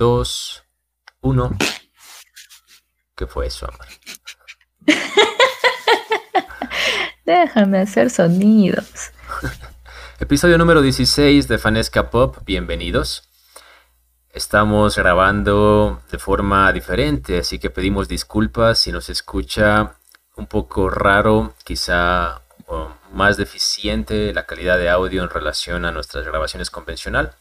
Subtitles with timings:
[0.00, 0.64] 2,
[1.20, 1.58] 1.
[3.14, 3.86] ¿Qué fue eso, amor?
[7.26, 9.10] Déjame hacer sonidos.
[10.18, 13.28] Episodio número 16 de Fanesca Pop, bienvenidos.
[14.32, 19.96] Estamos grabando de forma diferente, así que pedimos disculpas si nos escucha
[20.34, 22.40] un poco raro, quizá
[23.12, 27.34] más deficiente la calidad de audio en relación a nuestras grabaciones convencional.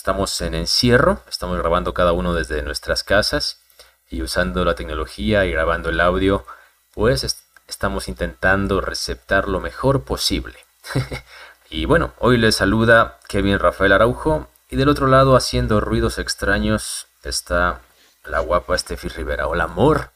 [0.00, 3.60] Estamos en encierro, estamos grabando cada uno desde nuestras casas
[4.08, 6.46] y usando la tecnología y grabando el audio,
[6.94, 10.56] pues estamos intentando receptar lo mejor posible.
[11.68, 17.06] y bueno, hoy les saluda Kevin Rafael Araujo y del otro lado haciendo ruidos extraños
[17.22, 17.80] está
[18.24, 19.48] la guapa Steffi Rivera.
[19.48, 20.12] Hola, amor.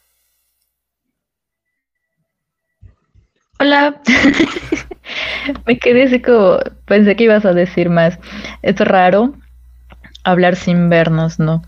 [3.59, 4.01] Hola.
[5.67, 8.17] Me quedé así como, pensé que ibas a decir más.
[8.63, 9.35] Es raro
[10.25, 11.63] hablar sin vernos, ¿no?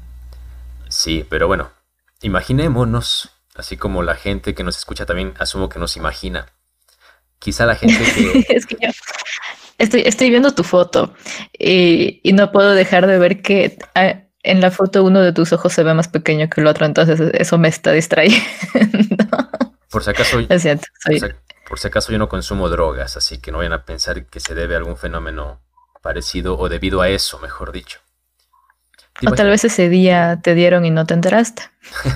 [0.89, 1.71] Sí, pero bueno,
[2.21, 6.47] imaginémonos, así como la gente que nos escucha también asumo que nos imagina.
[7.39, 8.45] Quizá la gente que...
[8.49, 8.89] es que yo
[9.77, 11.13] estoy, estoy viendo tu foto
[11.57, 15.53] y, y no puedo dejar de ver que ah, en la foto uno de tus
[15.53, 18.45] ojos se ve más pequeño que el otro, entonces eso me está distrayendo.
[19.89, 20.39] Por si acaso...
[21.67, 24.55] Por si acaso yo no consumo drogas, así que no vayan a pensar que se
[24.55, 25.59] debe a algún fenómeno
[26.01, 27.99] parecido o debido a eso, mejor dicho.
[29.25, 31.63] O tal vez ese día te dieron y no te enteraste.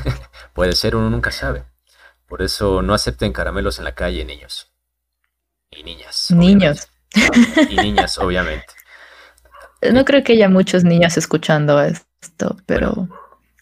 [0.53, 1.63] Puede ser, uno nunca sabe.
[2.27, 4.71] Por eso no acepten caramelos en la calle, niños.
[5.71, 6.31] Y niñas.
[6.31, 6.87] Niños.
[7.69, 8.67] Y niñas, obviamente.
[9.91, 13.09] No creo que haya muchos niños escuchando esto, pero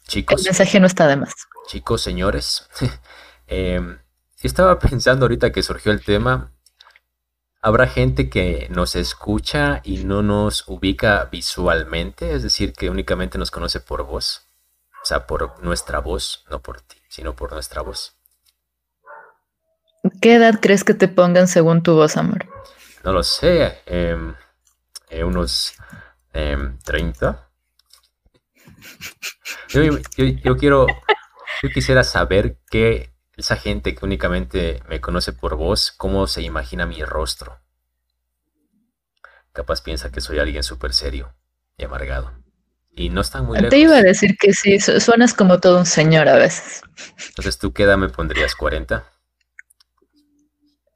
[0.07, 1.33] chicos, el mensaje no está de más.
[1.67, 2.67] Chicos, señores,
[3.47, 3.79] eh,
[4.41, 6.51] estaba pensando ahorita que surgió el tema,
[7.61, 13.51] habrá gente que nos escucha y no nos ubica visualmente, es decir, que únicamente nos
[13.51, 14.47] conoce por voz,
[15.01, 18.15] o sea, por nuestra voz, no por ti, sino por nuestra voz.
[20.21, 22.45] ¿Qué edad crees que te pongan según tu voz, amor?
[23.03, 24.33] No lo sé, em,
[25.09, 25.73] eh, unos
[26.31, 27.49] 30.
[29.73, 30.87] Em, yo, yo quiero,
[31.61, 36.85] yo quisiera saber qué esa gente que únicamente me conoce por voz, ¿cómo se imagina
[36.85, 37.59] mi rostro?
[39.53, 41.33] Capaz piensa que soy alguien súper serio
[41.77, 42.31] y amargado.
[42.91, 43.69] Y no están muy lejos.
[43.69, 46.81] Te iba a decir que sí, suenas como todo un señor a veces.
[47.29, 48.55] Entonces, ¿tú qué edad me pondrías?
[48.57, 49.03] ¿40?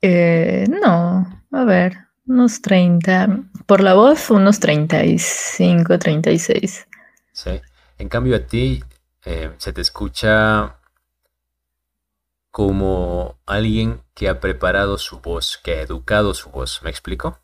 [0.02, 3.40] Eh, no, a ver, unos 30.
[3.66, 6.88] Por la voz, unos 35, 36.
[7.32, 7.62] Sí.
[7.98, 8.84] En cambio, a ti
[9.24, 10.76] eh, se te escucha
[12.54, 16.84] como alguien que ha preparado su voz, que ha educado su voz.
[16.84, 17.40] ¿Me explico?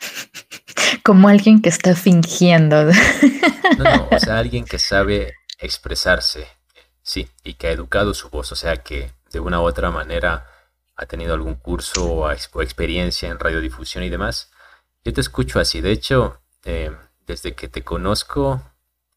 [1.04, 2.84] Como alguien que está fingiendo.
[2.84, 6.48] No, no, o sea, alguien que sabe expresarse,
[7.02, 10.46] sí, y que ha educado su voz, o sea, que de una u otra manera
[10.96, 14.50] ha tenido algún curso o, experiencia en radiodifusión y demás.
[15.04, 16.96] Yo te escucho así, de hecho, eh,
[17.26, 18.62] desde que te conozco,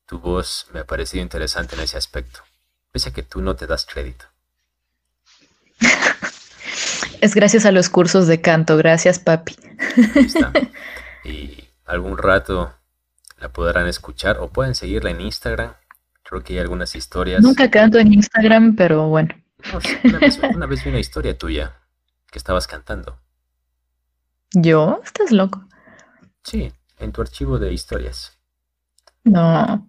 [0.05, 2.43] tu voz me ha parecido interesante en ese aspecto
[2.91, 4.25] pese a que tú no te das crédito.
[7.22, 9.56] Es gracias a los cursos de canto, gracias papi.
[10.16, 10.52] está.
[11.24, 12.74] Y algún rato
[13.40, 15.74] la podrán escuchar o pueden seguirla en Instagram.
[16.24, 17.44] Creo que hay algunas historias.
[17.44, 19.35] Nunca canto en Instagram, pero bueno.
[20.03, 21.75] una, vez, una vez vi una historia tuya
[22.31, 23.19] que estabas cantando.
[24.53, 25.00] ¿Yo?
[25.03, 25.63] ¿Estás loco?
[26.44, 28.38] Sí, en tu archivo de historias.
[29.23, 29.88] No,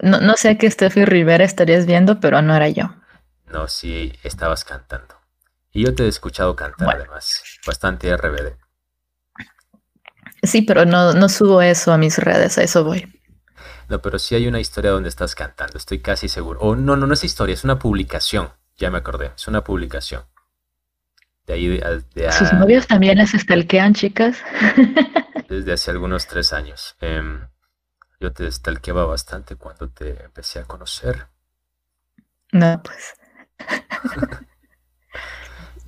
[0.00, 2.94] no, no sé qué Steffi Rivera estarías viendo, pero no era yo.
[3.46, 5.14] No, sí, estabas cantando.
[5.72, 8.56] Y yo te he escuchado cantar además, bastante RBD.
[10.42, 13.12] Sí, pero no, no subo eso a mis redes, a eso voy.
[13.88, 16.60] No, pero sí hay una historia donde estás cantando, estoy casi seguro.
[16.60, 18.50] O no, no, no es historia, es una publicación.
[18.76, 20.22] Ya me acordé, es una publicación.
[21.46, 24.36] De ahí de, ¿Sus novios también las stalkean, chicas?
[25.48, 26.94] Desde hace algunos tres años.
[27.00, 27.48] Em,
[28.20, 31.28] yo te stalkeaba bastante cuando te empecé a conocer.
[32.52, 33.14] No, pues.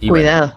[0.08, 0.54] Cuidado.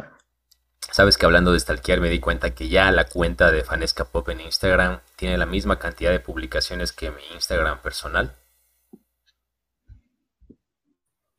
[0.91, 4.29] Sabes que hablando de stalkear me di cuenta que ya la cuenta de Fanesca Pop
[4.29, 8.35] en Instagram tiene la misma cantidad de publicaciones que mi Instagram personal.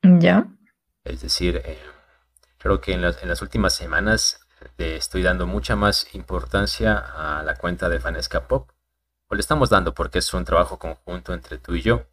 [0.03, 0.47] Ya.
[1.05, 1.79] Es decir, eh,
[2.57, 4.41] creo que en las, en las últimas semanas
[4.77, 8.69] le estoy dando mucha más importancia a la cuenta de Fanesca Pop
[9.27, 12.05] o le estamos dando porque es un trabajo conjunto entre tú y yo.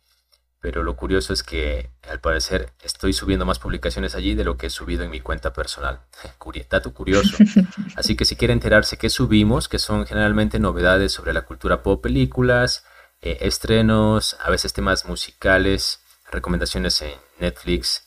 [0.60, 4.68] Pero lo curioso es que al parecer estoy subiendo más publicaciones allí de lo que
[4.68, 6.00] he subido en mi cuenta personal.
[6.70, 7.36] Dato curioso.
[7.96, 12.00] Así que si quiere enterarse qué subimos, que son generalmente novedades sobre la cultura pop,
[12.00, 12.84] películas,
[13.20, 16.00] eh, estrenos, a veces temas musicales,
[16.30, 18.06] recomendaciones en Netflix,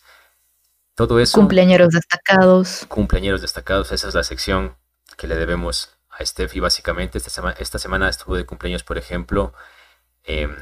[0.96, 1.38] todo eso.
[1.38, 2.86] Cumpleañeros destacados.
[2.88, 4.78] Cumpleañeros destacados, esa es la sección
[5.18, 7.18] que le debemos a Steffi básicamente.
[7.18, 9.54] Esta, esta semana estuvo de cumpleaños, por ejemplo,
[10.24, 10.56] em,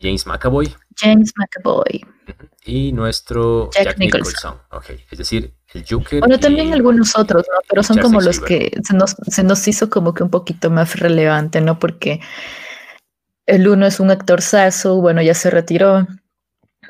[0.00, 0.74] James McAvoy.
[0.96, 2.06] James McAvoy.
[2.64, 4.60] Y nuestro Jack, Nicholson.
[5.10, 6.20] Es decir, el Joker.
[6.20, 7.60] Bueno, también algunos otros, ¿no?
[7.68, 10.98] Pero son como los que se nos, se nos hizo como que un poquito más
[10.98, 11.78] relevante, ¿no?
[11.78, 12.20] Porque
[13.46, 16.06] el uno es un actor saso, bueno, ya se retiró,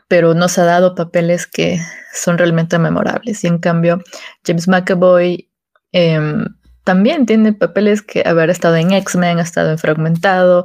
[0.09, 1.81] pero nos ha dado papeles que
[2.13, 3.45] son realmente memorables.
[3.45, 4.03] Y en cambio,
[4.45, 5.49] James McAvoy
[5.93, 6.45] em,
[6.89, 10.65] también tiene papeles que haber estado en X-Men, ha estado en Fragmentado,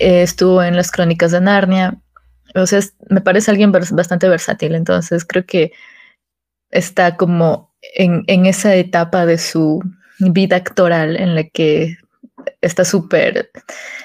[0.00, 1.94] eh, estuvo en las Crónicas de Narnia.
[2.56, 4.74] O sea, me parece alguien bastante versátil.
[4.74, 5.70] Entonces creo que
[6.72, 9.80] está como en, esa etapa de su
[10.18, 11.98] vida actoral en la que
[12.60, 13.52] está súper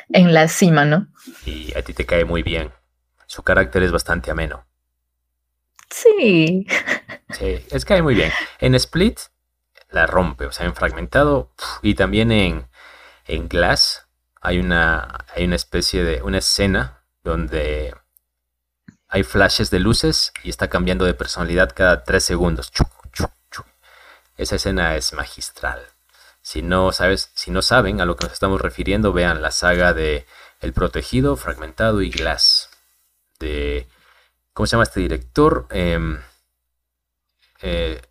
[0.10, 1.08] en la cima, ¿no?
[1.48, 2.70] Y a ti te cae muy bien.
[3.26, 4.68] Su carácter es bastante ameno.
[5.90, 6.68] Sí.
[7.32, 8.30] Sí, es que cae muy bien.
[8.60, 9.18] En Split
[9.96, 11.50] la rompe, o sea, en Fragmentado
[11.82, 12.68] y también en,
[13.26, 14.08] en Glass
[14.42, 17.96] hay una, hay una especie de, una escena donde
[19.08, 22.72] hay flashes de luces y está cambiando de personalidad cada tres segundos.
[24.38, 25.82] Esa escena es magistral.
[26.42, 29.94] Si no sabes, si no saben a lo que nos estamos refiriendo, vean la saga
[29.94, 30.28] de
[30.60, 32.70] El Protegido, Fragmentado y Glass.
[33.40, 33.88] De.
[34.54, 35.68] ¿Cómo se llama este director?
[35.72, 36.20] Eh,
[37.62, 38.02] eh.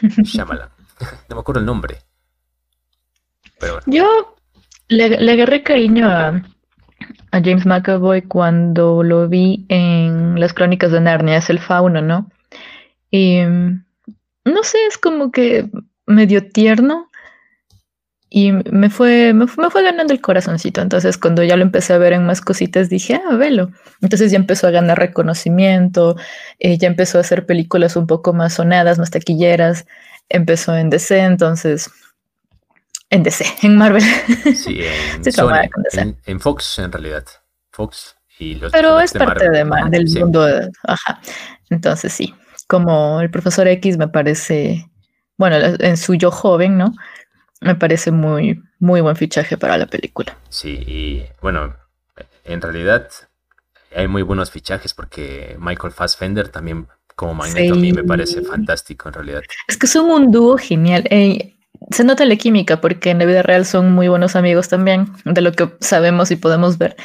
[0.00, 0.68] Shyamalan.
[1.28, 1.98] no me acuerdo el nombre.
[3.86, 4.36] Yo
[4.88, 6.42] le, agarré cariño a,
[7.32, 12.30] James McAvoy cuando lo vi en las crónicas de Narnia, es el fauno, ¿no?
[13.10, 15.68] Y no sé, es como que
[16.06, 17.10] medio tierno
[18.36, 20.82] y me fue, me fue, me fue, ganando el corazoncito.
[20.82, 23.70] Entonces, cuando ya lo empecé a ver en más cositas, dije, ah, velo.
[24.02, 26.16] Entonces ya empezó a ganar reconocimiento,
[26.58, 29.86] eh, ya empezó a hacer películas un poco más sonadas, más taquilleras.
[30.28, 31.90] Empezó en DC, entonces.
[33.08, 34.02] En DC, en Marvel.
[34.54, 34.80] Sí,
[35.94, 37.24] en, en, Fox, en realidad.
[37.70, 38.70] Fox y los.
[38.70, 40.44] Pero es parte de del mundo.
[40.44, 41.22] De, ajá.
[41.70, 42.34] Entonces, sí.
[42.68, 44.90] Como el profesor X me parece.
[45.38, 46.92] Bueno, en su yo joven, ¿no?
[47.60, 50.36] Me parece muy, muy buen fichaje para la película.
[50.48, 51.74] Sí, y bueno,
[52.44, 53.08] en realidad
[53.94, 59.08] hay muy buenos fichajes porque Michael Fassbender también como Magneto a mí me parece fantástico
[59.08, 59.42] en realidad.
[59.68, 61.08] Es que son un dúo genial.
[61.90, 65.40] se nota la química porque en la vida real son muy buenos amigos también, de
[65.40, 66.96] lo que sabemos y podemos ver.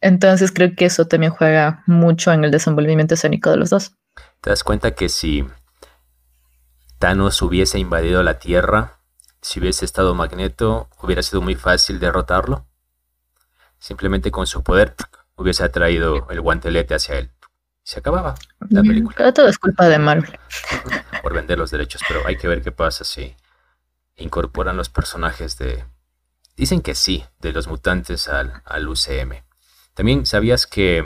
[0.00, 3.92] Entonces creo que eso también juega mucho en el desenvolvimiento escénico de los dos.
[4.40, 5.44] ¿Te das cuenta que si
[6.98, 8.99] Thanos hubiese invadido la Tierra,
[9.42, 12.66] si hubiese estado Magneto, hubiera sido muy fácil derrotarlo.
[13.78, 14.94] Simplemente con su poder
[15.36, 17.30] hubiese atraído el guantelete hacia él.
[17.82, 18.34] Se acababa
[18.68, 19.16] la película.
[19.16, 20.38] Pero todo es culpa de Marvel.
[21.22, 23.34] Por vender los derechos, pero hay que ver qué pasa si
[24.16, 25.84] incorporan los personajes de...
[26.56, 29.42] Dicen que sí, de los mutantes al, al UCM.
[29.94, 31.04] También sabías que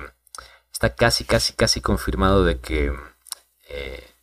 [0.72, 2.92] está casi, casi, casi confirmado de que
[3.68, 4.13] eh,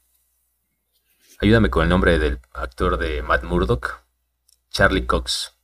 [1.42, 4.04] Ayúdame con el nombre del actor de Matt Murdock.
[4.70, 5.56] Charlie Cox.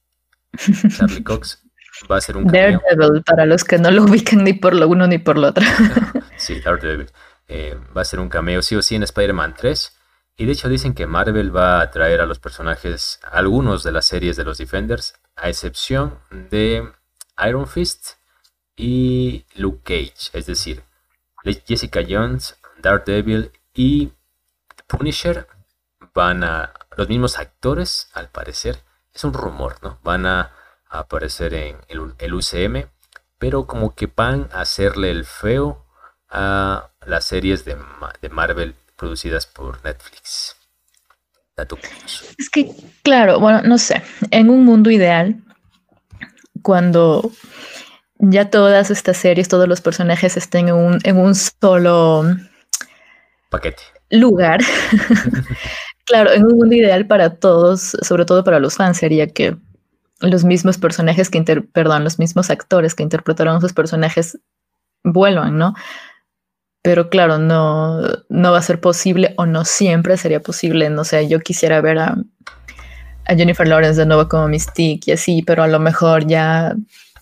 [0.58, 1.64] Charlie Cox
[2.10, 2.82] va a ser un cameo.
[2.90, 5.64] Daredevil, para los que no lo ubican ni por lo uno ni por lo otro.
[6.38, 7.12] sí, Daredevil.
[7.48, 9.94] Eh, va a ser un cameo sí o sí en Spider-Man 3.
[10.38, 14.06] Y de hecho dicen que Marvel va a traer a los personajes, algunos de las
[14.06, 16.92] series de los Defenders, a excepción de
[17.48, 18.14] Iron Fist
[18.76, 20.32] y Luke Cage.
[20.34, 20.82] Es decir,
[21.68, 24.12] Jessica Jones, Daredevil y
[24.88, 25.48] Punisher
[26.18, 28.80] van a, los mismos actores, al parecer,
[29.14, 30.00] es un rumor, ¿no?
[30.04, 30.52] Van a,
[30.90, 32.90] aparecer en el, UCM,
[33.38, 35.86] pero como que van a hacerle el feo
[36.30, 37.78] a las series de,
[38.22, 40.56] de Marvel producidas por Netflix.
[42.38, 42.72] Es que,
[43.04, 45.36] claro, bueno, no sé, en un mundo ideal,
[46.64, 47.32] cuando
[48.18, 52.24] ya todas estas series, todos los personajes estén en un, en un solo
[53.50, 54.62] paquete lugar,
[56.08, 59.58] Claro, en un mundo ideal para todos, sobre todo para los fans, sería que
[60.22, 64.40] los mismos personajes que inter perdón, los mismos actores que interpretaron a sus personajes
[65.04, 65.76] vuelvan, ¿no?
[66.82, 70.90] Pero claro, no, no va a ser posible o no siempre sería posible.
[70.90, 72.16] No sé, yo quisiera ver a,
[73.28, 76.74] Jennifer Lawrence de nuevo como Mystique y así, pero a lo mejor ya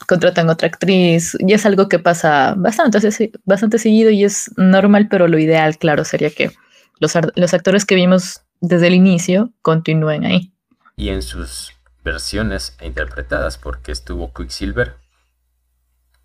[0.07, 2.99] contratan otra actriz y es algo que pasa bastante,
[3.45, 6.51] bastante seguido y es normal, pero lo ideal, claro, sería que
[6.99, 7.15] los
[7.55, 10.53] actores que vimos desde el inicio continúen ahí.
[10.95, 14.95] Y en sus versiones e interpretadas, porque estuvo Quicksilver,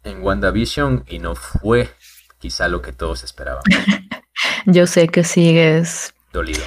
[0.04, 1.90] en WandaVision y no fue
[2.38, 3.62] quizá lo que todos esperaban.
[4.66, 6.62] Yo sé que sigues dolido.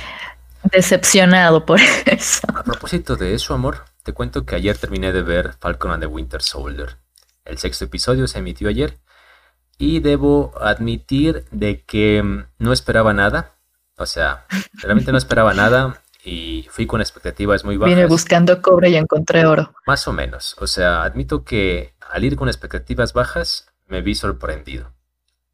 [0.72, 2.48] Decepcionado por eso.
[2.54, 6.08] A propósito de eso, amor, te cuento que ayer terminé de ver Falcon and the
[6.08, 6.98] Winter Soldier.
[7.46, 8.98] El sexto episodio se emitió ayer
[9.78, 13.53] y debo admitir de que mm, no esperaba nada.
[13.98, 17.96] O sea, realmente no esperaba nada y fui con expectativas muy bajas.
[17.96, 19.74] Vine buscando cobre y encontré oro.
[19.86, 20.56] Más o menos.
[20.60, 24.92] O sea, admito que al ir con expectativas bajas me vi sorprendido.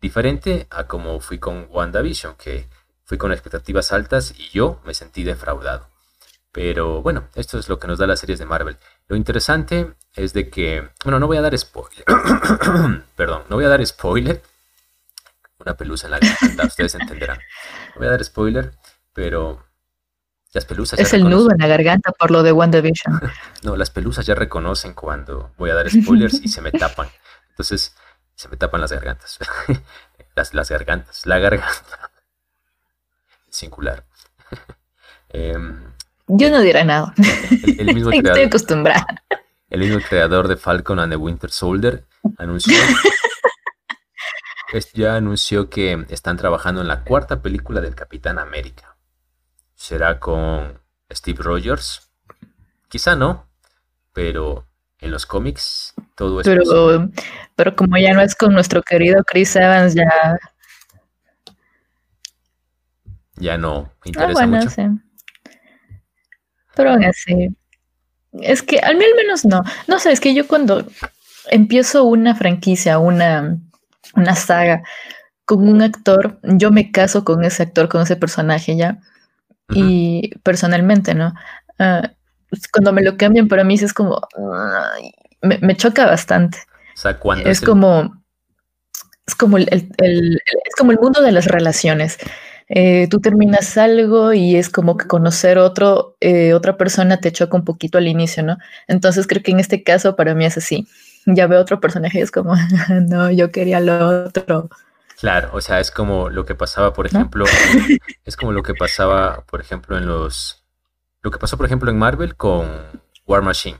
[0.02, 2.70] Diferente a como fui con WandaVision, que
[3.04, 5.88] fui con expectativas altas y yo me sentí defraudado.
[6.52, 8.78] Pero bueno, esto es lo que nos da las series de Marvel.
[9.08, 12.06] Lo interesante es de que, bueno, no voy a dar spoiler.
[13.16, 14.42] Perdón, no voy a dar spoiler.
[15.60, 17.38] Una pelusa en la garganta, ustedes entenderán.
[17.38, 18.72] No voy a dar spoiler,
[19.14, 19.66] pero
[20.54, 21.00] las pelusas.
[21.00, 23.20] Es el nudo en la garganta por lo de WandaVision.
[23.64, 27.08] no, las pelusas ya reconocen cuando voy a dar spoilers y se me tapan.
[27.50, 27.96] Entonces,
[28.36, 29.38] se me tapan las gargantas.
[30.36, 32.12] las, las gargantas, la garganta.
[33.50, 34.06] Singular.
[35.30, 35.94] Em,
[36.28, 37.14] Yo no diré nada.
[37.78, 39.06] El, mismo creador, Estoy acostumbrada.
[39.70, 42.06] El mismo creador de Falcon and the Winter Soldier
[42.38, 42.78] anunció.
[44.94, 48.98] Ya anunció que están trabajando en la cuarta película del Capitán América.
[49.76, 50.80] ¿Será con
[51.12, 52.12] Steve Rogers?
[52.88, 53.48] Quizá no,
[54.14, 54.68] pero
[55.00, 57.10] en los cómics todo es pero,
[57.56, 60.40] pero como ya no es con nuestro querido Chris Evans, ya.
[63.36, 64.70] Ya no interesa ah, bueno, mucho.
[64.70, 64.82] Sí.
[66.76, 67.56] Pero así.
[68.34, 69.64] Es que al menos no.
[69.88, 70.86] No sé, es que yo cuando
[71.50, 73.58] empiezo una franquicia, una,
[74.16, 74.84] una saga
[75.46, 79.00] con un actor, yo me caso con ese actor, con ese personaje ya.
[79.72, 81.34] Y personalmente, ¿no?
[82.50, 84.22] Pues, cuando me lo cambian para mí es como,
[85.42, 86.58] me, choca bastante.
[86.96, 88.24] O sea, cuando es, como,
[89.26, 92.18] es como el, es como el mundo de las relaciones.
[92.68, 97.58] Eh, tú terminas algo y es como que conocer otro, eh, otra persona te choca
[97.58, 98.58] un poquito al inicio, ¿no?
[98.88, 100.88] Entonces creo que en este caso para mí es así.
[101.26, 102.56] Ya veo otro personaje y es como,
[103.08, 104.70] no, yo quería lo otro.
[105.20, 107.46] Claro, o sea, es como lo que pasaba, por ejemplo,
[108.26, 110.64] es como lo que pasaba, por ejemplo, en los,
[111.22, 112.68] lo que pasó, por ejemplo, en Marvel con
[113.26, 113.78] War Machine,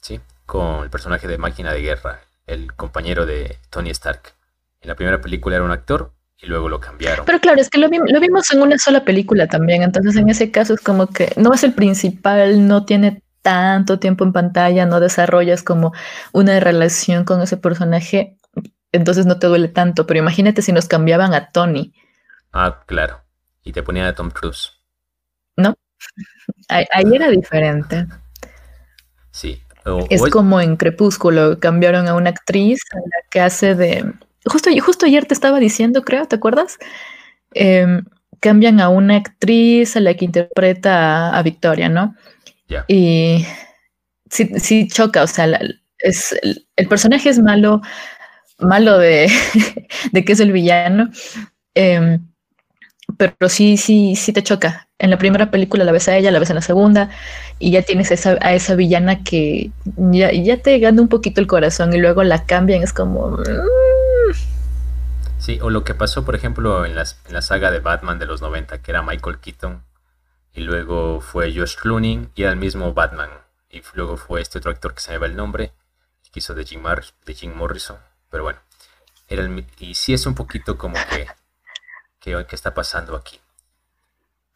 [0.00, 0.20] ¿sí?
[0.46, 4.34] Con el personaje de Máquina de Guerra, el compañero de Tony Stark.
[4.80, 7.26] En la primera película era un actor y luego lo cambiaron.
[7.26, 10.74] Pero claro, es que lo, vimos en una sola película también, entonces en ese caso
[10.74, 15.62] es como que no es el principal, no tiene tanto tiempo en pantalla, no desarrollas
[15.62, 15.92] como
[16.32, 18.38] una relación con ese personaje,
[18.90, 21.92] entonces no te duele tanto, pero imagínate si nos cambiaban a Tony.
[22.52, 23.20] Ah, claro,
[23.62, 24.72] y te ponían a Tom Cruise.
[25.56, 25.76] No,
[26.68, 28.06] ahí, era diferente.
[29.30, 29.62] Sí.
[30.08, 34.10] es como en Crepúsculo, cambiaron a una actriz a la que hace de
[34.46, 36.78] justo, justo ayer te estaba diciendo, creo, ¿te acuerdas?
[37.52, 38.04] Em,
[38.40, 42.14] cambian a una actriz a la que interpreta a, Victoria, ¿no?
[42.88, 43.46] Y
[44.30, 45.58] sí, sí, choca, o sea,
[45.98, 47.82] es, el, personaje es malo,
[48.58, 49.30] malo de,
[50.12, 51.10] de que es el villano,
[51.74, 52.26] em,
[53.16, 54.88] pero sí, sí, sí te choca.
[54.98, 57.10] En la primera película la ves a ella, la ves en la segunda,
[57.58, 61.92] y ya tienes a esa villana que ya, ya te gana un poquito el corazón
[61.92, 63.30] y luego la cambian, es como...
[63.30, 64.04] Mm,
[65.44, 68.24] Sí, o lo que pasó, por ejemplo, en, las, en la saga de Batman de
[68.24, 69.82] los 90, que era Michael Keaton,
[70.54, 73.30] y luego fue Josh Clooney, y era el mismo Batman,
[73.70, 75.72] y luego fue este otro actor que se me va el nombre,
[76.32, 76.82] que hizo de Jim,
[77.26, 77.98] de Jim Morrison,
[78.30, 78.58] pero bueno,
[79.28, 81.26] era el, y sí es un poquito como que,
[82.20, 83.38] que, que está pasando aquí.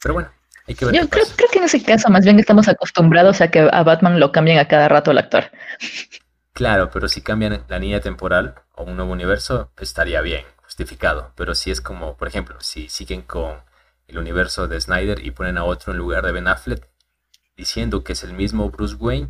[0.00, 0.30] Pero bueno,
[0.66, 0.94] hay que ver.
[0.94, 4.20] Yo creo, creo, que en ese caso más bien estamos acostumbrados a que a Batman
[4.20, 5.50] lo cambien a cada rato el actor.
[6.52, 11.54] Claro, pero si cambian la línea temporal o un nuevo universo, estaría bien justificado, pero
[11.54, 13.60] si es como, por ejemplo, si siguen con
[14.08, 16.88] el universo de Snyder y ponen a otro en lugar de Ben Affleck,
[17.56, 19.28] diciendo que es el mismo Bruce Wayne,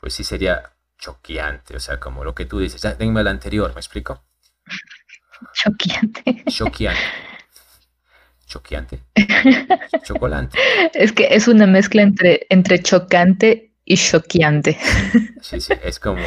[0.00, 3.72] pues sí sería choqueante, o sea, como lo que tú dices, ya denme el anterior,
[3.74, 4.22] ¿me explico?
[5.52, 6.44] Choqueante.
[6.48, 7.02] Choqueante.
[8.46, 9.00] Choqueante.
[10.04, 10.58] Chocolante.
[10.94, 14.78] Es que es una mezcla entre, entre chocante y choqueante.
[15.40, 16.22] Sí, sí, es como,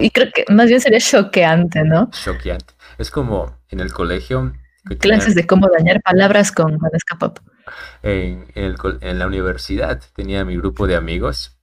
[0.00, 2.10] Y creo que más bien sería choqueante, ¿no?
[2.10, 2.74] Choqueante.
[2.98, 4.52] Es como en el colegio.
[5.00, 7.38] Clases de cómo dañar palabras con Vanesca Pop.
[8.02, 11.58] En, en, la universidad tenía mi grupo de amigos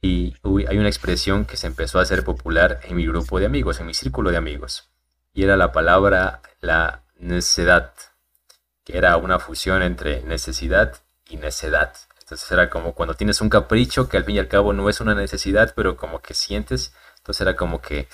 [0.00, 0.34] y
[0.68, 3.86] hay una expresión que se empezó a hacer popular en mi grupo de amigos, en
[3.86, 4.90] mi círculo de amigos.
[5.32, 7.92] Y era la palabra la necedad,
[8.84, 10.94] que era una fusión entre necesidad
[11.28, 11.94] y necedad.
[12.20, 15.00] Entonces era como cuando tienes un capricho que al fin y al cabo no es
[15.00, 16.94] una necesidad, pero como que sientes
[17.24, 18.06] Entonces era como que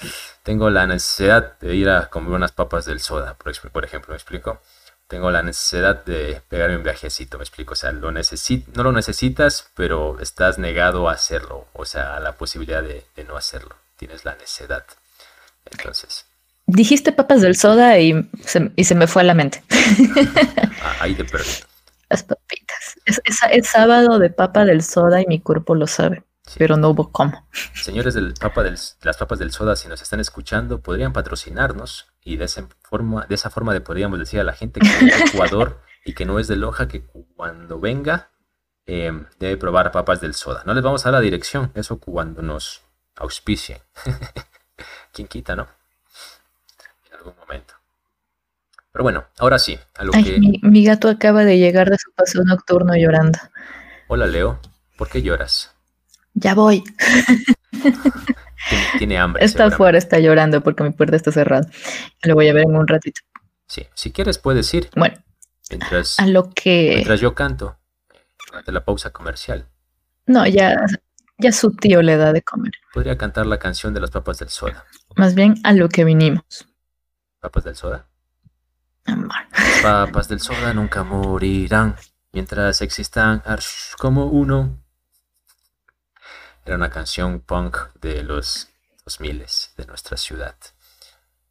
[0.44, 4.60] tengo la necesidad de ir a comer unas papas del soda, por ejemplo, ¿me explico?
[5.08, 7.72] Tengo la necesidad de pegarme un viajecito, ¿me explico?
[7.72, 12.36] O sea, lo no lo necesitas, pero estás negado a hacerlo, o sea, a la
[12.36, 13.74] posibilidad de, no hacerlo.
[13.96, 14.84] Tienes la necesidad.
[15.68, 16.26] Entonces.
[16.66, 19.64] Dijiste papas del soda y se, y se me fue a la mente.
[20.82, 21.50] Ah, ahí te perdí.
[22.08, 22.96] Las papitas.
[23.04, 26.22] Es, es sábado de papa del soda y mi cuerpo lo sabe
[26.58, 27.46] pero no hubo cómo.
[27.74, 32.36] Señores del Papa del, las papas del soda, si nos están escuchando, podrían patrocinarnos y
[32.36, 35.24] de esa forma, de esa forma le podríamos decir a la gente que es de
[35.26, 37.04] Ecuador y que no es de Loja que
[37.36, 38.30] cuando venga
[38.86, 40.62] em, debe probar papas del soda.
[40.66, 42.82] No les vamos a dar la dirección, eso cuando nos
[43.16, 43.78] auspicien.
[45.12, 45.68] ¿Quién quita, no?
[47.10, 47.74] En algún momento.
[48.92, 50.38] Pero bueno, ahora sí, a lo que...
[50.38, 53.38] Mi, mi gato acaba de llegar de su paseo nocturno llorando.
[54.08, 54.58] Hola Leo,
[54.96, 55.72] ¿por qué lloras?
[56.34, 56.84] Ya voy.
[58.98, 59.44] Tiene, hambre.
[59.44, 61.68] Está afuera, está llorando porque mi puerta está cerrada.
[62.22, 63.20] Lo voy a ver en un ratito.
[63.66, 64.90] Sí, si quieres puedes ir.
[64.96, 65.16] Bueno.
[65.70, 66.90] Mientras, a lo que...
[66.94, 67.78] mientras yo canto,
[68.48, 69.68] durante la pausa comercial.
[70.26, 70.76] No, ya,
[71.38, 72.72] ya su tío le da de comer.
[72.92, 74.84] Podría cantar la canción de las papas del soda.
[75.16, 76.66] Más bien a lo que vinimos.
[77.40, 78.08] ¿Papas del soda?
[79.06, 81.96] Las papas del soda nunca morirán
[82.32, 83.42] mientras existan
[83.98, 84.78] como uno
[86.70, 88.68] era una canción punk de los
[89.04, 89.44] 2000
[89.76, 90.54] de nuestra ciudad.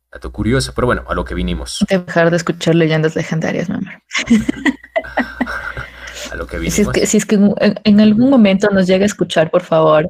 [0.10, 1.86] Dato curioso, pero bueno, a lo que vinimos.
[1.90, 4.02] Dejar de escuchar leyendas legendarias, mi amor.
[6.32, 6.96] a lo que vinimos.
[7.04, 10.08] Si es que, en, algún momento nos llega a escuchar, por favor,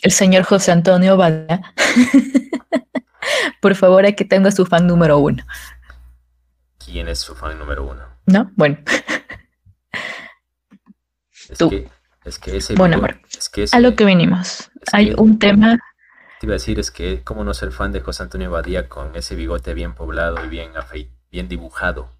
[0.00, 1.60] el señor José Antonio Valla.
[3.60, 5.44] por favor, aquí tengo a su fan número uno.
[6.78, 8.04] ¿Quién es su fan número uno?
[8.26, 8.78] No, bueno.
[11.58, 11.68] Tú.
[12.24, 13.20] Es que ese bueno, amor,
[13.72, 14.70] a lo que venimos.
[14.92, 15.78] Hay un tema.
[16.40, 19.14] Te iba a decir, es que, ¿cómo no ser fan de José Antonio Badía con
[19.16, 20.70] ese bigote bien poblado y bien,
[21.30, 22.10] bien dibujado?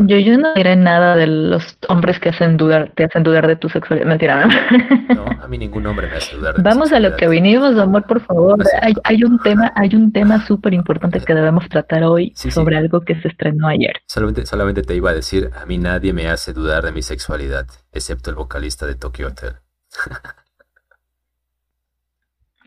[0.00, 3.56] Yo, yo no diré nada de los hombres que hacen dudar, te hacen dudar de
[3.56, 4.06] tu sexualidad.
[4.06, 5.24] Mentira, ¿no?
[5.42, 6.54] a mí ningún hombre me hace dudar.
[6.62, 8.62] Vamos a lo que vinimos, amor, por favor.
[8.80, 13.00] hay, hay, un tema, hay un tema súper importante que debemos tratar hoy sobre algo
[13.00, 14.00] que se estrenó ayer.
[14.06, 17.66] Solamente, solamente te iba a decir, a mí nadie me hace dudar de mi sexualidad,
[17.92, 19.54] excepto el vocalista de Tokyo Hotel.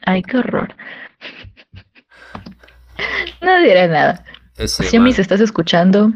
[0.06, 0.75] Ay, qué horror.
[3.41, 4.23] no diré nada.
[4.65, 6.12] si a mí se estás escuchando,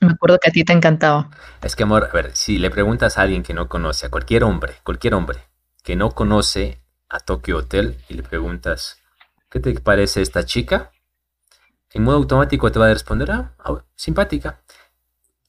[0.00, 1.30] me acuerdo que a ti te encantaba.
[1.62, 4.44] Es que, amor, a ver, si le preguntas a alguien que no conoce, a cualquier
[4.44, 5.38] hombre, cualquier hombre,
[5.84, 9.02] que no conoce a Tokyo Hotel y le preguntas,
[9.50, 10.90] ¿qué te parece esta chica?
[11.92, 14.60] En modo automático te va a responder, ah, ah simpática.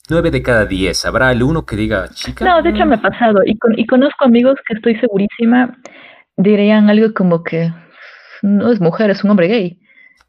[0.09, 1.05] Nueve de cada diez.
[1.05, 2.43] ¿Habrá el uno que diga chica?
[2.43, 3.41] No, de hecho me ha pasado.
[3.45, 5.77] Y, y conozco amigos que estoy segurísima
[6.39, 7.71] dirían algo como que
[8.41, 9.79] no es mujer, es un hombre gay.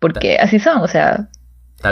[0.01, 1.29] Porque así son, o sea,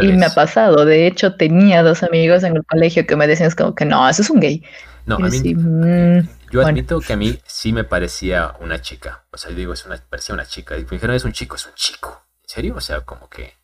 [0.03, 3.49] y me ha pasado, de hecho tenía dos amigos en el colegio que me decían
[3.49, 4.63] es como que no, eso es un gay.
[5.07, 9.25] No, a mí, mm, yo admito que a mí sí me parecía una chica.
[9.31, 10.77] O sea, yo digo, es una, parecía una chica.
[10.77, 12.27] Y me dijeron, es un chico, es un chico.
[12.43, 12.75] ¿En serio?
[12.77, 13.55] O sea, como que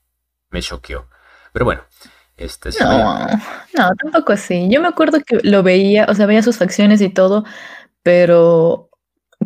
[0.51, 1.07] me choqueó.
[1.53, 1.83] Pero bueno,
[2.37, 4.69] este No, no, tampoco así.
[4.71, 7.45] Yo me acuerdo que lo veía, o sea, veía sus facciones y todo,
[8.03, 8.89] pero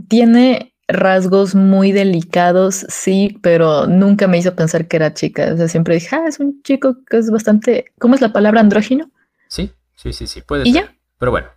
[0.08, 5.52] tiene rasgos muy delicados, sí, pero nunca me hizo pensar que era chica.
[5.52, 7.92] O sea, siempre dije, ah, es un chico que es bastante.
[7.98, 9.10] ¿Cómo es la palabra andrógino?
[9.48, 10.84] Sí, sí, sí, sí, puede ¿Y ser.
[10.84, 10.94] ya?
[11.18, 11.48] Pero bueno,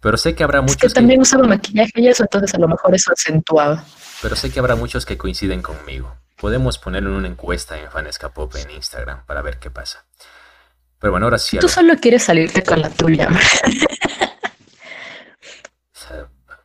[0.00, 0.76] pero sé que habrá muchos.
[0.76, 3.84] que también usaba maquillaje y eso, entonces a lo mejor eso acentuaba.
[4.22, 6.16] Pero sé que habrá muchos que coinciden conmigo.
[6.36, 10.06] Podemos ponerlo en una encuesta en Fanesca Pop en Instagram para ver qué pasa.
[10.98, 11.58] Pero bueno, ahora sí.
[11.58, 13.28] Tú solo quieres salirte con la tuya.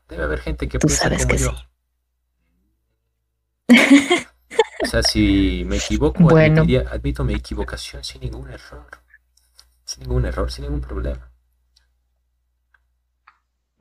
[0.07, 1.49] debe haber gente que Tú sabes que sí.
[3.69, 8.87] O sea, si me equivoco, admito mi equivocación sin ningún error.
[9.85, 11.29] Sin ningún error, sin ningún problema.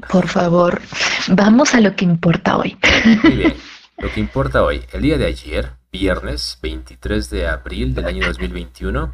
[0.08, 0.80] Por favor,
[1.28, 2.78] vamos a lo que importa hoy.
[3.22, 3.54] Muy bien,
[3.98, 4.84] lo que importa hoy.
[4.92, 9.12] El día de ayer, viernes 23 de abril del año 2021,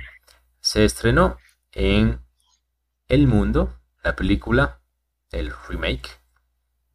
[0.61, 1.37] se estrenó
[1.73, 2.21] en
[3.09, 4.81] El Mundo la película,
[5.31, 6.09] el remake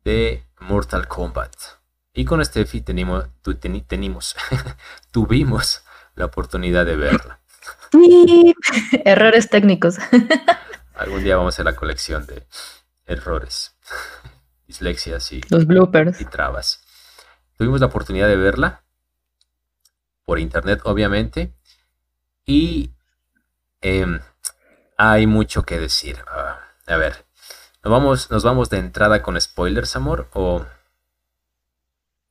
[0.03, 1.82] de Mortal Kombat.
[2.13, 3.25] Y con Steffi tenemos,
[3.87, 4.35] tenemos,
[5.11, 5.83] tuvimos
[6.15, 7.39] la oportunidad de verla.
[9.05, 9.97] Errores técnicos.
[10.95, 12.45] Algún día vamos a hacer la colección de
[13.07, 13.75] errores,
[14.67, 16.21] dislexias y, Los bloopers.
[16.21, 16.83] y trabas.
[17.57, 18.83] Tuvimos la oportunidad de verla
[20.23, 21.53] por internet, obviamente.
[22.45, 22.91] Y
[23.81, 24.19] em,
[24.97, 26.19] hay mucho que decir.
[26.27, 27.25] Ah, a ver,
[27.83, 30.29] ¿nos vamos, ¿nos vamos de entrada con spoilers, amor?
[30.33, 30.65] ¿O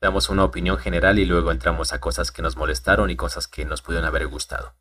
[0.03, 3.65] damos una opinión general y luego entramos a cosas que nos molestaron y cosas que
[3.65, 4.75] nos pudieron haber gustado.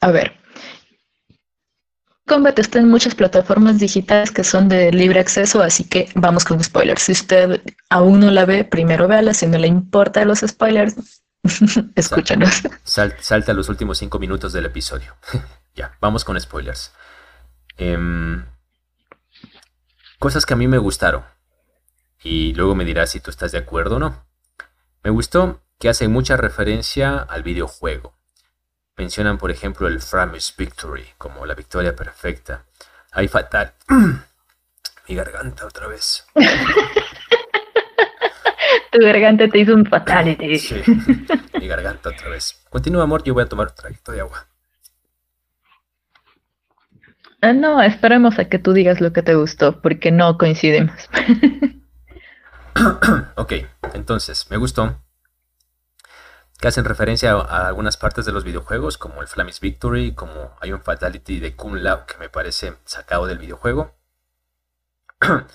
[0.00, 0.36] A ver.
[2.26, 6.62] Combat está en muchas plataformas digitales que son de libre acceso, así que vamos con
[6.62, 7.02] spoilers.
[7.02, 9.34] Si usted aún no la ve, primero véala.
[9.34, 11.22] Si no le importa los spoilers,
[11.94, 12.62] escúchanos.
[12.82, 15.14] salta los últimos cinco minutos del episodio.
[15.76, 16.92] ya, vamos con spoilers.
[17.78, 18.44] Em,
[20.18, 21.35] cosas que a mí me gustaron.
[22.28, 24.26] Y luego me dirás si tú estás de acuerdo o no.
[25.04, 28.14] Me gustó que hace mucha referencia al videojuego.
[28.96, 32.64] Mencionan, por ejemplo, el Framus Victory como la victoria perfecta.
[33.12, 33.74] Hay fatal.
[35.08, 36.26] Mi garganta otra vez.
[38.90, 40.58] tu garganta te hizo un fatality.
[40.58, 40.82] Sí,
[41.60, 42.60] mi garganta otra vez.
[42.68, 44.48] Continúa, amor, yo voy a tomar un traguito de agua.
[47.40, 51.08] Ah, no, esperemos a que tú digas lo que te gustó, porque no coincidimos.
[53.36, 53.52] ok,
[53.94, 54.96] entonces, me gustó
[56.58, 60.72] que hacen referencia a, algunas partes de los videojuegos, como el Flamish Victory, como hay
[60.72, 63.94] un Fatality de Kung Lao que me parece sacado del videojuego.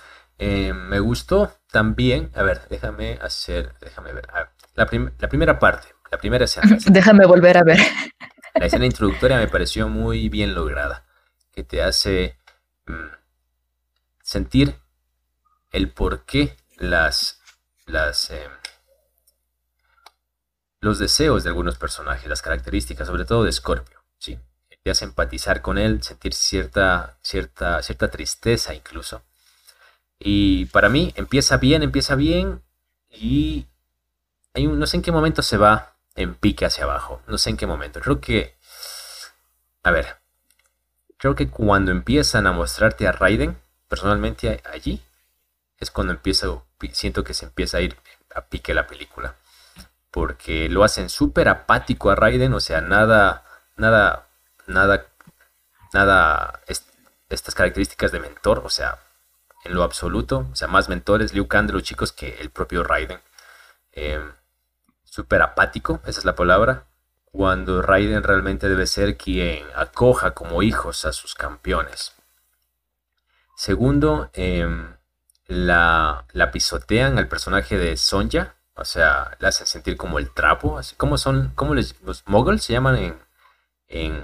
[0.43, 4.27] Eh, me gustó también, a ver, déjame hacer, déjame ver,
[4.73, 6.79] la, primera parte, la primera escena.
[6.87, 7.77] Déjame volver a ver.
[8.55, 11.05] La escena introductoria me pareció muy bien lograda,
[11.51, 12.39] que te hace
[12.87, 13.13] mm,
[14.23, 14.77] sentir
[15.69, 17.39] el por qué las,
[18.31, 18.51] em,
[20.79, 24.39] los deseos de algunos personajes, las características, sobre todo de Scorpio, ¿sí?
[24.83, 29.21] Te hace empatizar con él, sentir cierta, cierta, cierta tristeza incluso.
[30.17, 32.63] Y para mí empieza bien, empieza bien
[33.11, 33.67] y
[34.53, 37.57] hay no sé en qué momento se va en pique hacia abajo, no sé en
[37.57, 38.01] qué momento.
[38.01, 38.55] Creo que,
[39.83, 40.17] a ver,
[41.17, 45.01] creo que cuando empiezan a mostrarte a Raiden, personalmente allí,
[45.81, 47.97] es cuando empiezo, siento que se empieza a ir
[48.33, 49.35] a pique la película
[50.11, 53.45] porque lo hacen súper apático a Raiden, o sea, nada,
[53.77, 54.27] nada,
[54.67, 55.07] nada,
[55.93, 56.61] nada,
[57.29, 58.99] estas características de mentor, o sea,
[59.63, 62.83] en lo absoluto, o sea, más mentores, Liu Kang de los chicos que el propio
[62.83, 63.21] Raiden.
[63.93, 64.33] Em,
[65.05, 66.85] súper apático, esa es la palabra,
[67.25, 72.13] cuando Raiden realmente debe ser quien acoja como hijos a sus campeones.
[73.55, 74.95] Segundo, em,
[75.51, 80.77] la, la pisotean al personaje de Sonja, o sea, le hacen sentir como el trapo,
[80.77, 83.15] así como son, como les, los muggles se llaman en,
[83.89, 84.23] en,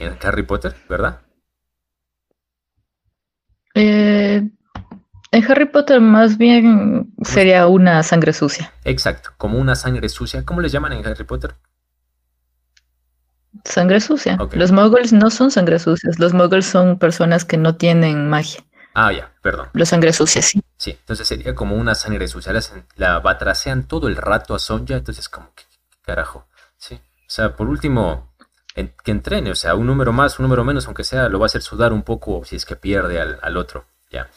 [0.00, 1.20] en Harry Potter, ¿verdad?
[3.76, 4.42] Eh,
[5.30, 8.72] en Harry Potter más bien sería una sangre sucia.
[8.84, 10.44] Exacto, como una sangre sucia.
[10.44, 11.54] ¿Cómo les llaman en Harry Potter?
[13.64, 14.36] Sangre sucia.
[14.52, 16.18] Los muggles no son sangre sucias.
[16.18, 18.64] Los muggles son personas que no tienen magia.
[18.94, 19.68] Ah, ya, perdón.
[19.72, 20.62] La sangre sucia, sí.
[20.76, 22.52] Sí, entonces sería como una sangre sucia.
[22.52, 22.62] La,
[22.94, 25.64] la batracean todo el rato a Sonja, entonces como, ¿qué,
[26.02, 26.46] carajo?
[26.76, 26.94] Sí.
[26.94, 28.34] O sea, por último,
[28.74, 31.46] que entrene, o sea, un número más, un número menos, aunque sea, lo va a
[31.46, 33.84] hacer sudar un poco si es que pierde al, otro.
[34.10, 34.30] Ya.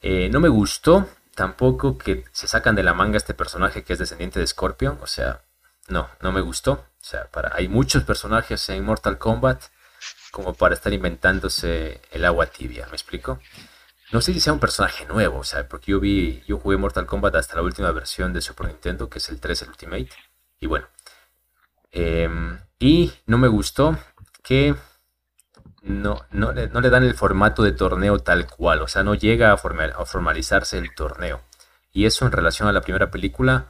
[0.00, 3.98] Eh, no me gustó tampoco que se sacan de la manga este personaje que es
[3.98, 4.98] descendiente de Scorpion.
[5.02, 5.42] O sea,
[5.88, 6.72] no, no me gustó.
[6.72, 9.62] O sea, para, hay muchos personajes en Mortal Kombat
[10.30, 13.40] como para estar inventándose el agua tibia, ¿me explico?
[14.14, 17.04] No sé si sea un personaje nuevo, o sea, porque yo vi, yo jugué Mortal
[17.04, 20.10] Kombat hasta la última versión de Super Nintendo, que es el 3, el Ultimate.
[20.60, 20.86] Y bueno.
[21.90, 23.98] Em, y no me gustó
[24.44, 24.76] que
[25.82, 29.50] no, no, no, le dan el formato de torneo tal cual, o sea, no llega
[29.50, 31.40] a, a formalizarse el torneo.
[31.92, 33.66] Y eso en relación a la primera película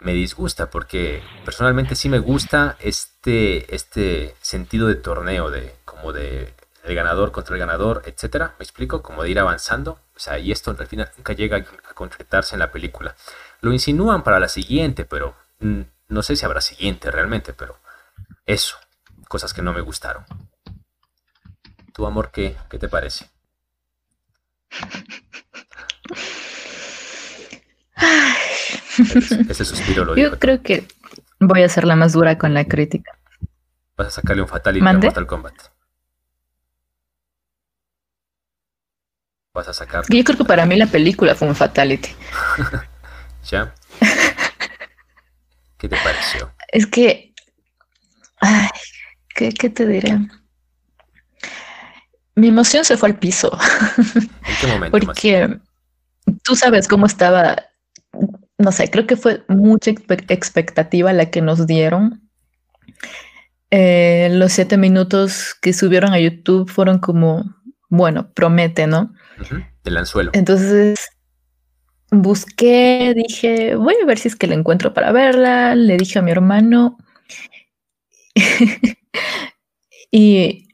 [0.00, 6.52] me disgusta, porque personalmente sí me gusta este, este sentido de torneo, de como de
[6.86, 8.54] el ganador contra el ganador, etcétera.
[8.58, 9.02] ¿Me explico?
[9.02, 9.98] Como de ir avanzando.
[10.14, 13.16] O sea, y esto al final nunca llega a concretarse en la película.
[13.60, 17.76] Lo insinúan para la siguiente, pero mm, no sé si habrá siguiente realmente, pero
[18.46, 18.76] eso,
[19.28, 20.24] cosas que no me gustaron.
[21.92, 23.28] ¿Tu amor qué, qué te parece?
[29.48, 30.86] Ese, suspiro lo Yo creo que
[31.40, 33.18] voy a ser la más dura con la crítica.
[33.96, 35.75] Vas a sacarle un fatality a Mortal Kombat.
[39.56, 40.04] Vas a sacar.
[40.08, 42.10] Yo creo que para mí la película fue un fatality.
[43.50, 43.74] ¿Ya?
[45.78, 46.52] ¿Qué te pareció?
[46.68, 47.34] Es que.
[48.40, 48.68] Ay,
[49.34, 50.18] ¿qué, te diré?
[52.34, 53.50] Mi emoción se fue al piso.
[54.16, 54.98] ¿En qué momento?
[54.98, 55.58] Porque
[56.42, 57.56] tú sabes cómo estaba.
[58.58, 62.30] No sé, creo que fue mucha expectativa la que nos dieron.
[63.70, 67.55] Eh, los siete minutos que subieron a YouTube fueron como,
[67.88, 69.12] bueno, promete, ¿no?
[69.84, 70.30] del anzuelo.
[70.34, 70.98] Entonces,
[72.10, 75.74] busqué, dije, voy a ver si es que la encuentro para verla.
[75.74, 76.98] Le dije a mi hermano.
[80.10, 80.68] y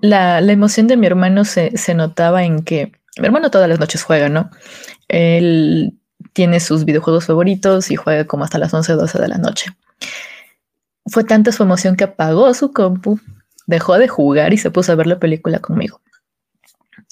[0.00, 4.02] la, emoción de mi hermano se, se, notaba en que mi hermano todas las noches
[4.02, 4.50] juega, ¿no?
[5.08, 5.98] Él
[6.32, 9.70] tiene sus videojuegos favoritos y juega como hasta las 11 o 12 de la noche.
[11.06, 13.18] Fue tanta su emoción que apagó su compu,
[13.66, 16.00] dejó de jugar y se puso a ver la película conmigo.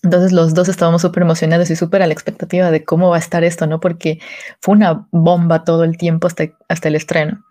[0.06, 3.18] Entonces los dos estábamos súper emocionados y súper a la expectativa de cómo va a
[3.18, 3.80] estar esto, ¿no?
[3.80, 4.20] Porque
[4.60, 7.44] fue una bomba todo el tiempo hasta, el estreno.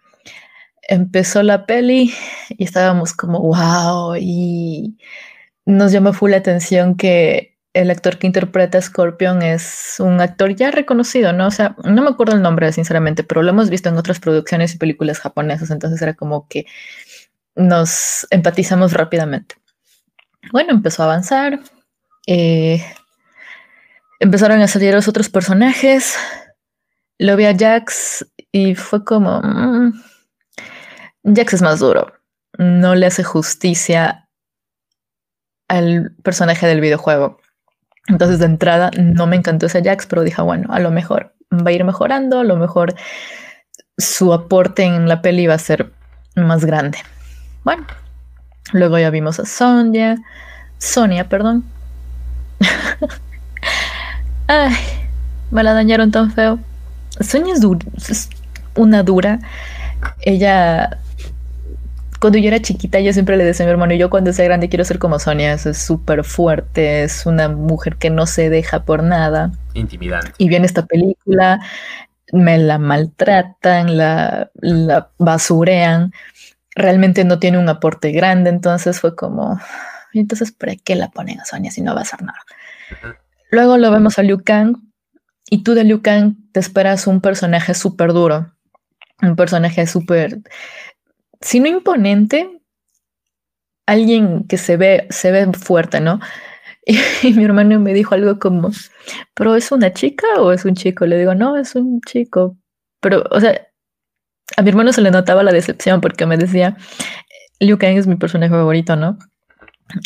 [0.87, 2.13] Empezó la peli
[2.49, 4.97] y estábamos como, wow, y
[5.65, 10.71] nos llamó full la atención que el actor que interpreta Scorpion es un actor ya
[10.71, 11.47] reconocido, ¿no?
[11.47, 14.73] O sea, no me acuerdo el nombre, sinceramente, pero lo hemos visto en otras producciones
[14.73, 16.65] y películas japonesas, entonces era como que
[17.53, 19.55] nos empatizamos rápidamente.
[20.53, 21.59] Bueno, empezó a avanzar,
[22.27, 22.83] eh,
[24.19, 26.15] empezaron a salir los otros personajes.
[27.17, 29.41] Lo vi a Jax y fue como.
[29.41, 29.93] Mm,
[31.35, 32.13] Jax es más duro.
[32.57, 34.29] No le hace justicia
[35.67, 37.39] al personaje del videojuego.
[38.07, 41.69] Entonces, de entrada, no me encantó ese Jax, pero dije, bueno, a lo mejor va
[41.69, 42.93] a ir mejorando, a lo mejor
[43.97, 45.91] su aporte en la peli va a ser
[46.35, 46.99] más grande.
[47.63, 47.85] Bueno,
[48.73, 50.17] luego ya vimos a Sonia,
[50.77, 51.63] Sonia, perdón,
[54.47, 54.73] Ay,
[55.51, 56.59] me la dañaron tan feo.
[57.19, 58.29] Sonia es, es
[58.75, 59.39] una dura.
[60.21, 60.99] Ella,
[62.19, 64.69] cuando yo era chiquita, yo siempre le decía a mi hermano, yo cuando sea grande
[64.69, 65.53] quiero ser como Sonia.
[65.53, 69.51] Es súper fuerte, es una mujer que no se deja por nada.
[69.73, 70.31] Intimidante.
[70.37, 71.59] Y viene esta película,
[72.31, 76.13] me la maltratan, la, la basurean.
[76.75, 79.59] Realmente no tiene un aporte grande, entonces fue como,
[80.19, 82.39] entonces, ¿para qué la ponen a Sonia si no va a hacer nada?
[83.51, 84.77] Luego lo vemos a Liu Kang
[85.49, 88.53] y tú de Liu Kang te esperas un personaje súper duro,
[89.21, 90.39] un personaje súper,
[91.41, 92.49] si no imponente,
[93.85, 96.19] alguien que se ve, se ve fuerte, ¿no?
[97.23, 98.69] Y, mi hermano me dijo algo como,
[99.33, 101.07] ¿pero es una chica o es un chico?
[101.07, 102.57] Le digo, no, es un chico.
[103.01, 103.59] Pero, o sea,
[104.55, 106.77] a mi hermano se le notaba la decepción porque me decía,
[107.59, 109.17] Liu Kang es mi personaje favorito, ¿no?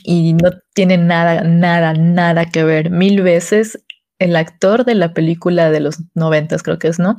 [0.03, 2.89] Y no tiene nada, nada, nada que ver.
[2.89, 3.83] Mil veces
[4.19, 7.17] el actor de la película de los noventas, creo que es, ¿no?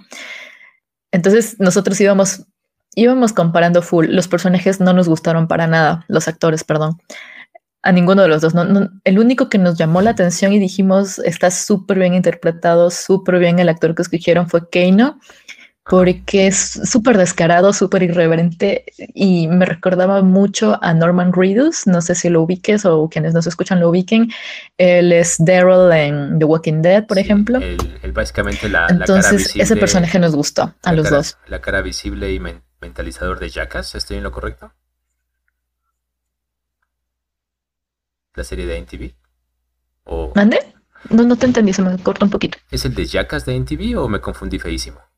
[1.12, 2.46] Entonces nosotros íbamos,
[2.94, 4.06] íbamos comparando full.
[4.08, 7.00] Los personajes no nos gustaron para nada, los actores, perdón.
[7.82, 8.54] A ninguno de los dos.
[8.54, 13.38] No, el único que nos llamó la atención y dijimos está súper bien interpretado, súper
[13.38, 15.18] bien el actor que escogieron fue Keino
[15.90, 22.14] porque es súper descarado, súper irreverente y me recordaba mucho a Norman Reedus, no sé
[22.14, 24.30] si lo ubiques o quienes nos escuchan lo ubiquen,
[24.78, 27.58] él es Daryl en The Walking Dead, por ejemplo.
[27.58, 31.38] Él, básicamente la, Entonces, la cara ese personaje nos gustó a los dos.
[31.48, 34.72] La cara visible y mentalizador de Jackass, ¿estoy en lo correcto?
[38.36, 39.12] La serie de NTV.
[40.04, 40.30] ¿O...
[40.36, 40.60] ¿Mande?
[41.08, 42.58] No, no te entendí, se me cortó un poquito.
[42.70, 45.09] ¿Es el de Jackass de NTV o me confundí feísimo?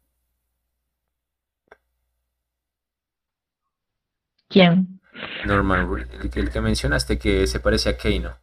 [4.53, 5.01] ¿Quién?
[5.47, 5.88] Norman,
[6.35, 8.37] el, que mencionaste que se parece a Keino.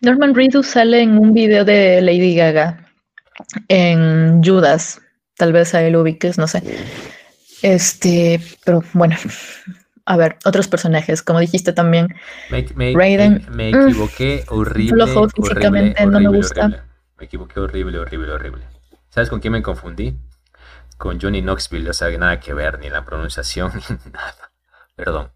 [0.00, 2.86] Norman Reedus sale en un video de Lady Gaga
[3.68, 5.00] en Judas.
[5.36, 6.62] Tal vez a él ubiques, no sé.
[7.62, 9.16] Este, pero bueno,
[10.04, 12.08] a ver, otros personajes, como dijiste también.
[12.50, 13.46] Raiden.
[13.52, 15.04] Me, mm, equivoqué horrible.
[15.34, 16.68] físicamente no me gusta.
[17.18, 18.64] Me equivoqué horrible, horrible, horrible.
[19.10, 20.16] ¿Sabes con quién me confundí?
[21.02, 23.72] Con Johnny Knoxville, o sea, nada que ver, ni la pronunciación,
[24.04, 24.52] ni nada.
[24.94, 25.32] Perdón.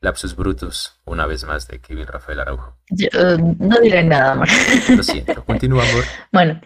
[0.00, 2.78] Lapsus Brutus, una vez más, de Kevin Rafael Araujo.
[2.98, 4.48] Eh, no diré nada, amor.
[4.96, 5.44] Lo siento.
[5.46, 6.04] Continúa, amor.
[6.32, 6.60] Bueno.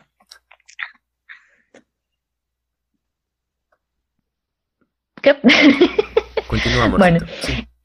[5.20, 5.36] ¿Qué?
[6.46, 7.00] Continúa, amor.
[7.00, 7.26] Bueno,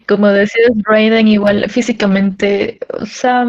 [0.07, 3.43] como decías, Raiden igual físicamente, o sea,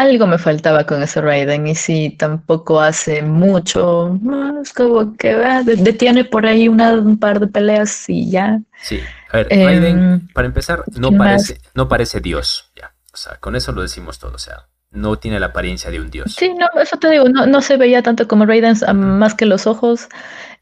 [0.00, 4.18] algo me faltaba con ese Raiden y si tampoco hace mucho,
[4.62, 8.60] es como que ah, detiene por ahí una, un par de peleas y ya.
[8.82, 13.36] Sí, a ver, Raiden, em, para empezar, no parece, no parece Dios, ya, o sea,
[13.36, 16.34] con eso lo decimos todo, o sea, no tiene la apariencia de un dios.
[16.36, 19.66] Sí, no, eso te digo, no, no se veía tanto como Raiden, más que los
[19.66, 20.08] ojos.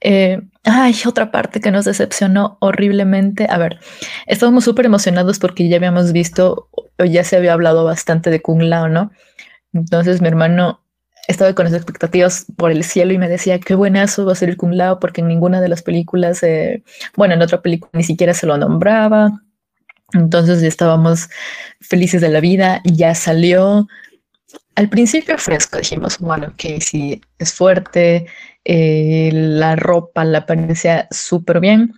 [0.01, 3.47] Eh, ay, otra parte que nos decepcionó horriblemente.
[3.49, 3.81] A ver,
[4.27, 8.63] estábamos súper emocionados porque ya habíamos visto, o ya se había hablado bastante de Kung
[8.63, 9.11] Lao, ¿no?
[9.73, 10.81] Entonces mi hermano
[11.29, 14.49] estaba con las expectativas por el cielo y me decía, qué buenazo va a ser
[14.49, 16.83] el Lao, porque en ninguna de las películas, eh,
[17.17, 19.43] bueno, en otra película ni siquiera se lo nombraba.
[20.15, 21.29] Entonces ya estábamos
[21.81, 23.87] felices de la vida, ya salió.
[24.75, 28.27] al principio fresco, dijimos, bueno, que sí, es fuerte,
[28.65, 31.95] eh, la ropa, la apariencia súper bien.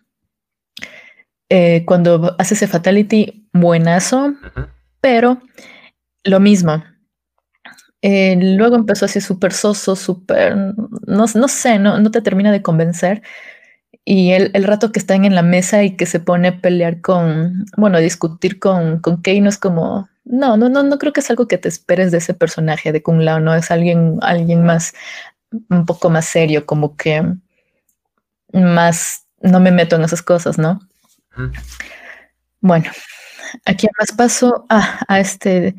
[1.51, 4.35] Eh, cuando hace ese fatality, buenazo,
[5.01, 5.41] pero
[6.25, 6.83] lo mismo.
[8.03, 12.63] Eh, luego empezó así súper soso, súper, no, no, sé, no, no te termina de
[12.63, 13.23] convencer.
[14.05, 17.01] Y el, el, rato que están en la mesa y que se pone a pelear
[17.03, 21.13] con, bueno, a discutir con, con Kei no es como, no, no, no, no creo
[21.13, 24.19] que es algo que te esperes de ese personaje de Kung Lao, no es alguien,
[24.23, 24.95] alguien más,
[25.69, 27.23] un poco más serio, como que
[28.53, 30.81] más, no me meto en esas cosas, ¿no?
[32.61, 32.91] Bueno,
[33.65, 35.77] aquí más paso a, a este,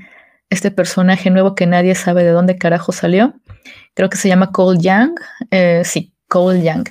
[0.51, 3.33] este personaje nuevo que nadie sabe de dónde carajo salió.
[3.93, 5.17] Creo que se llama Cole Young.
[5.49, 6.89] Eh, sí, Cole Young.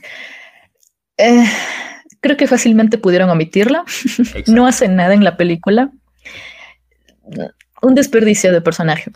[1.19, 1.45] Eh,
[2.21, 3.85] creo que fácilmente pudieron omitirla.
[4.47, 5.93] no hace nada en la película.
[7.83, 9.13] Un desperdicio de personaje.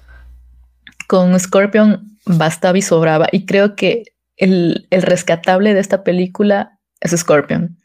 [1.08, 3.28] Con Scorpion bastaba y sobraba.
[3.32, 4.04] Y creo que
[4.36, 7.78] el, el rescatable de esta película es Scorpion.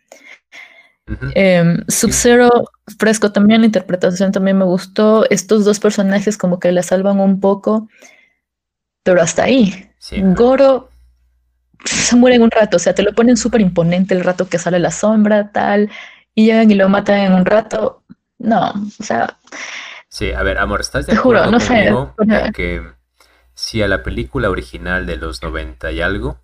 [1.33, 2.49] Em, Sub-Zero,
[2.97, 5.29] fresco también, la interpretación también me gustó.
[5.29, 7.87] Estos dos personajes como que la salvan un poco,
[9.03, 9.91] pero hasta ahí.
[10.35, 10.89] Goro
[11.85, 14.57] se muere en un rato, o sea, te lo ponen súper imponente el rato que
[14.57, 15.89] sale la sombra, tal,
[16.35, 18.03] y llegan y lo matan en un rato.
[18.37, 19.37] No, o sea.
[20.07, 21.93] Sí, a ver, amor, ¿estás de acuerdo no sé,
[22.53, 22.81] que
[23.53, 26.39] si a la película original de los 90 y algo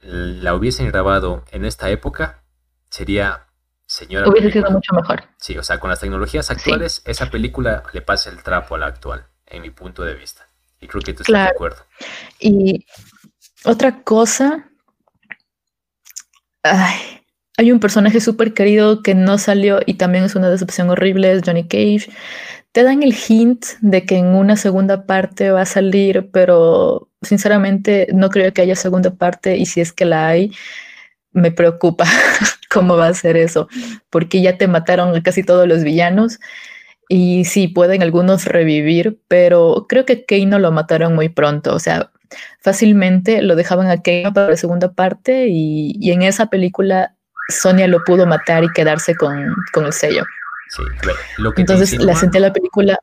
[0.00, 2.42] la hubiesen grabado en esta época,
[2.88, 3.46] sería
[3.90, 4.28] señora.
[4.28, 5.24] Hubiese sido mucho mejor.
[5.36, 8.86] Sí, o sea, con las tecnologías actuales, esa película le pasa el trapo a la
[8.86, 10.48] actual, en mi punto de vista.
[10.80, 11.84] Y creo que tú estás de acuerdo.
[12.38, 12.86] Y
[13.64, 14.70] otra cosa,
[16.62, 21.42] hay un personaje súper querido que no salió y también es una decepción horrible, es
[21.44, 22.10] Johnny Cage.
[22.70, 28.06] Te dan el hint de que en una segunda parte va a salir, pero sinceramente
[28.14, 30.52] no creo que haya segunda parte y si es que la hay,
[31.32, 32.04] me preocupa
[32.70, 33.68] cómo va a ser eso,
[34.08, 36.38] porque ya te mataron a casi todos los villanos
[37.08, 42.12] y sí, pueden algunos revivir, pero creo que Keino lo mataron muy pronto, o sea,
[42.60, 47.16] fácilmente lo dejaban a Keino para la segunda parte y, en esa película
[47.48, 50.22] Sonia lo pudo matar y quedarse con, el sello.
[50.68, 50.82] Sí,
[51.38, 52.96] lo que Entonces la senté la película.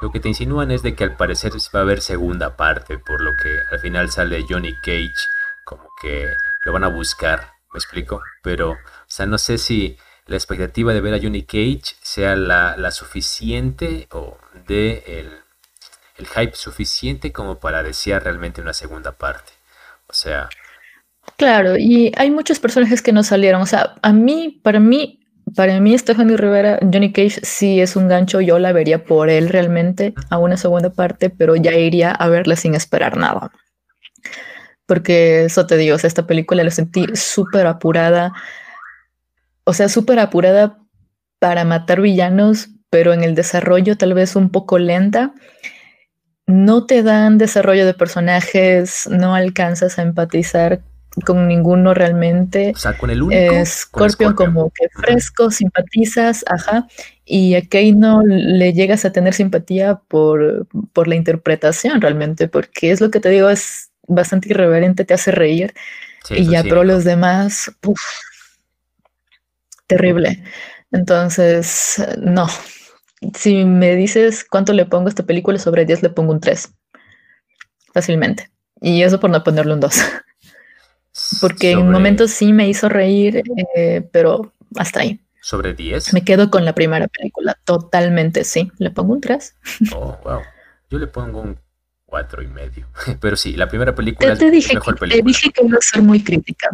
[0.00, 3.20] Lo que te insinúan es de que al parecer va a haber segunda parte, por
[3.20, 5.12] lo que al final sale Johnny Cage
[5.66, 6.32] como que
[6.64, 11.02] lo van a buscar, me explico, pero, o sea, no sé si la expectativa de
[11.02, 15.30] ver a Johnny Cage sea la, suficiente o de el,
[16.16, 19.52] el, hype suficiente como para desear realmente una segunda parte.
[20.08, 20.48] O sea...
[21.36, 23.60] Claro, y hay muchos personajes que no salieron.
[23.60, 25.20] O sea, a mí, para mí,
[25.54, 29.50] para mí, Stephanie Rivera, Johnny Cage sí es un gancho, yo la vería por él
[29.50, 33.52] realmente a una segunda parte, pero ya iría a verla sin esperar nada
[34.86, 38.32] porque eso te digo, o sea, esta película la sentí súper apurada,
[39.64, 40.78] o sea, súper apurada
[41.38, 45.34] para matar villanos, pero en el desarrollo tal vez un poco lenta.
[46.46, 50.80] No te dan desarrollo de personajes, no alcanzas a empatizar
[51.24, 52.72] con ninguno realmente.
[52.74, 53.64] O sea, con el único.
[53.64, 56.86] Scorpion, como que fresco, simpatizas, ajá.
[57.24, 57.62] Y a
[57.94, 63.18] no le llegas a tener simpatía por, por la interpretación realmente, porque es lo que
[63.18, 65.74] te digo, es bastante irreverente, te hace reír.
[66.30, 67.70] y ya, pero los demás,
[69.86, 70.42] terrible.
[70.92, 72.46] Entonces, no.
[73.34, 76.72] Si me dices cuánto le pongo a esta película, sobre 10 le pongo un 3.
[77.92, 78.50] Fácilmente.
[78.80, 79.94] Y eso por no ponerle un 2.
[81.40, 83.42] Porque en momentos sí me hizo reír,
[83.74, 85.20] eh, pero hasta ahí.
[85.40, 86.12] ¿Sobre 10?
[86.12, 88.70] Me quedo con la primera película, totalmente, sí.
[88.78, 89.54] Le pongo un 3.
[89.94, 90.40] Oh, wow.
[90.90, 91.58] Yo le pongo un
[92.06, 92.86] cuatro y medio.
[93.20, 95.22] Pero sí, la primera película te, dije mejor que, película.
[95.22, 96.70] Te dije que iba a ser muy crítica.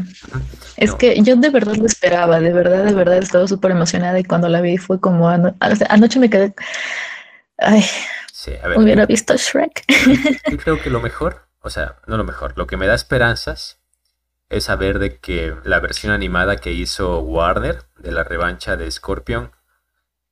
[0.77, 4.25] Es que yo de verdad lo esperaba, de verdad, de verdad estaba súper emocionada y
[4.25, 6.55] cuando la vi fue como anoche me quedé.
[7.59, 7.85] Ay,
[8.33, 9.85] sí, a ver, hubiera visto Shrek.
[10.51, 13.79] Yo creo que lo mejor, o sea, no lo mejor, lo que me da esperanzas
[14.49, 19.51] es saber de que la versión animada que hizo Warner de la revancha de Scorpion.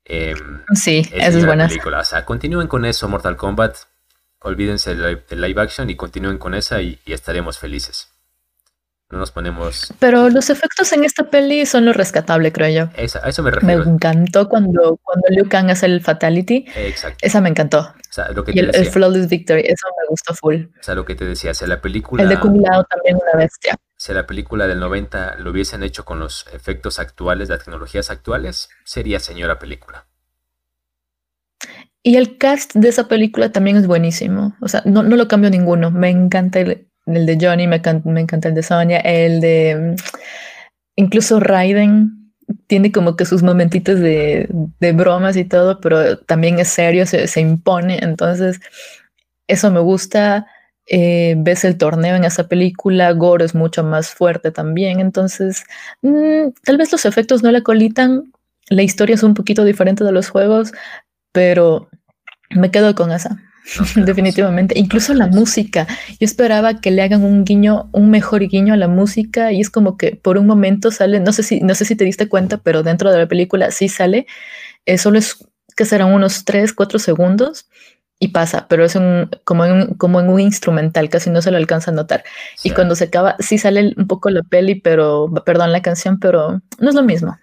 [0.05, 0.35] Eh,
[0.75, 1.69] sí, esa es buena.
[1.69, 2.01] Película.
[2.01, 3.77] O sea, continúen con eso, Mortal Kombat
[4.41, 8.09] olvídense del live, action y continúen con esa y, estaremos felices.
[9.11, 9.93] No nos ponemos.
[9.99, 12.93] Pero los efectos en esta peli son lo rescatable, creo yo.
[12.97, 13.85] Esa, a eso me refiero.
[13.85, 16.65] Me encantó cuando, cuando Liu Kang hace el Fatality.
[16.77, 17.19] Exacto.
[17.21, 17.93] Esa me encantó.
[18.47, 20.67] y el, Flawless Victory, eso me gustó full.
[20.79, 22.23] O sea, lo que te decía, si la película.
[22.23, 23.75] El de Kung Lao también una bestia.
[23.97, 28.69] Si la película del 90 lo hubiesen hecho con los efectos actuales, las tecnologías actuales,
[28.85, 30.07] sería señora película.
[32.03, 34.57] Y el cast de esa película también es buenísimo.
[34.61, 35.91] O sea, no, no lo cambio ninguno.
[35.91, 39.97] Me encanta el, el de Johnny, me, me, encanta el de Sonia, el de...
[40.97, 42.33] Incluso Raiden
[42.67, 44.49] tiene como que sus momentitos de,
[44.81, 47.99] de bromas y todo, pero también es serio, se, se impone.
[48.03, 48.61] Entonces,
[49.47, 50.47] eso me gusta.
[50.93, 55.63] Eh, ves el torneo en esa película, Gore es mucho más fuerte también, entonces
[56.03, 58.33] mmm, tal vez los efectos no le colitan,
[58.71, 60.73] la historia es un poquito diferente de los juegos,
[61.33, 61.89] pero
[62.51, 63.39] me quedo con esa.
[63.95, 64.79] Definitivamente.
[64.79, 65.87] Incluso la música.
[66.09, 69.71] Yo esperaba que le hagan un guiño, un mejor guiño a la música y es
[69.71, 72.59] como que por un momento sale, no sé si, no sé si te diste cuenta,
[72.59, 74.27] pero dentro de la película sí sale.
[74.87, 75.37] Eh, solo es
[75.77, 77.69] que serán unos 3, 4 segundos
[78.19, 81.51] y pasa, pero es un, como, en un, como en un instrumental, casi no se
[81.51, 82.23] lo alcanza a notar.
[82.57, 82.69] Sí.
[82.69, 86.61] Y cuando se acaba, sí sale un poco la peli, pero, perdón, la canción, pero
[86.79, 87.39] no es lo mismo.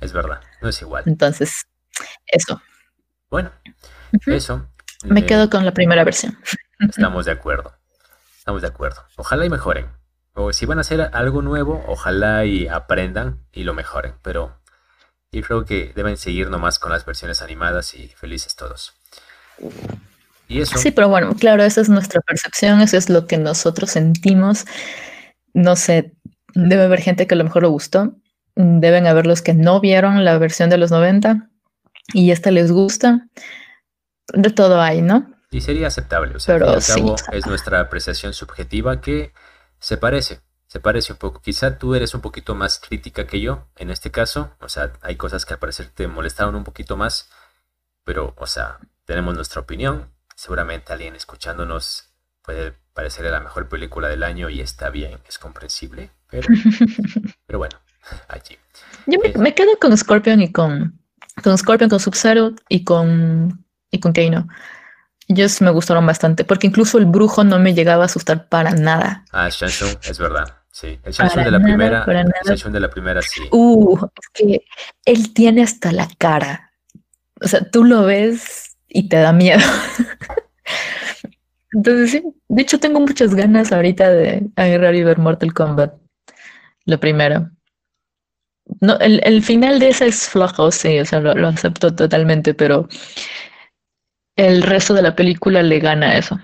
[0.00, 1.04] Es verdad, no es igual.
[1.06, 1.66] Entonces,
[2.26, 2.60] eso.
[3.32, 3.50] Bueno,
[4.12, 4.34] uh -huh.
[4.34, 4.68] eso.
[5.04, 6.38] Me eh, quedo con la primera versión.
[6.78, 7.72] Estamos de acuerdo.
[8.36, 9.06] Estamos de acuerdo.
[9.16, 9.86] Ojalá y mejoren.
[10.34, 14.12] O si van a hacer algo nuevo, ojalá y aprendan y lo mejoren.
[14.20, 14.60] Pero
[15.32, 18.92] yo creo que deben seguir nomás con las versiones animadas y felices todos.
[20.46, 20.76] Y eso.
[20.76, 24.66] Sí, pero bueno, claro, esa es nuestra percepción, eso es lo que nosotros sentimos.
[25.54, 26.12] No sé,
[26.52, 28.14] debe haber gente que a lo mejor le gustó,
[28.56, 31.48] deben haber los que no vieron la versión de los 90
[32.12, 33.28] y esta les gusta.
[34.32, 35.30] De todo hay, ¿no?
[35.50, 36.36] Y sería aceptable.
[36.36, 37.24] O sea, Pero, al cabo sí.
[37.32, 39.32] es nuestra apreciación subjetiva que
[39.78, 41.40] se parece, se parece un poco.
[41.40, 44.56] Quizá tú eres un poquito más crítica que yo en este caso.
[44.60, 47.28] O sea, hay cosas que al parecer te molestaron un poquito más.
[48.04, 50.10] Pero, o sea, tenemos nuestra opinión.
[50.34, 52.08] Seguramente alguien escuchándonos
[52.42, 56.10] puede parecerle la mejor película del año y está bien, es comprensible.
[56.30, 56.48] Pero,
[57.46, 57.78] pero bueno,
[58.28, 58.56] allí.
[59.06, 61.01] Yo me, me, quedo con Scorpion y con,
[61.42, 64.48] con Scorpion, con Sub-Zero y con, y con Kano.
[65.28, 69.24] Ellos me gustaron bastante, porque incluso el brujo no me llegaba a asustar para nada.
[69.32, 70.56] Ah, Shansung, es verdad.
[70.70, 73.42] Sí, el Shansung de la nada, primera, el de la primera sí.
[73.50, 74.64] Uh, es que
[75.04, 76.72] él tiene hasta la cara.
[77.40, 79.60] O sea, tú lo ves y te da miedo.
[81.72, 85.94] Entonces, sí, de hecho tengo muchas ganas ahorita de agarrar y ver Mortal Kombat.
[86.84, 87.50] Lo primero.
[88.80, 92.54] No, el, el final de esa es flojo, sí, o sea, lo, lo, acepto totalmente,
[92.54, 92.88] pero
[94.36, 96.40] el resto de la película le gana eso.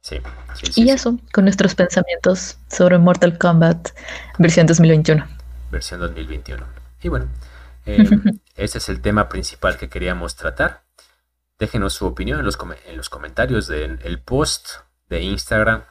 [0.00, 0.18] Sí,
[0.54, 3.90] sí, sí y eso, con nuestros pensamientos sobre Mortal Kombat
[4.38, 5.26] versión 2021.
[5.70, 6.64] Versión 2021.
[7.02, 7.28] Y bueno,
[7.84, 8.04] eh,
[8.56, 10.82] ese es el tema principal que queríamos tratar.
[11.58, 14.68] Déjenos su opinión en los, en los comentarios del el post
[15.08, 15.84] de Instagram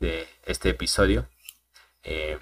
[0.00, 1.28] de este episodio.
[2.02, 2.38] Eh,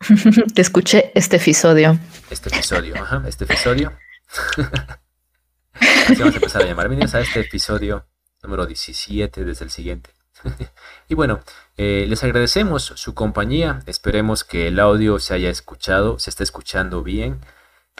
[0.54, 1.98] Te escuché este episodio.
[2.30, 3.92] Este episodio, ajá, este episodio.
[5.72, 6.88] Así vamos a empezar a llamar.
[6.88, 8.06] Bienvenidos a este episodio
[8.42, 10.10] número 17 desde el siguiente.
[11.08, 11.40] y bueno,
[11.76, 13.80] eh, les agradecemos su compañía.
[13.86, 17.40] Esperemos que el audio se haya escuchado, se esté escuchando bien.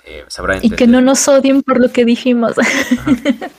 [0.04, 2.56] Eh, sabrá y que no nos odien por lo que dijimos.
[2.58, 3.10] Ajá,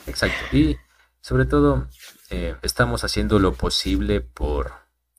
[0.06, 0.56] exacto.
[0.56, 0.78] Y
[1.20, 1.88] sobre todo,
[2.30, 4.72] eh, estamos haciendo lo posible por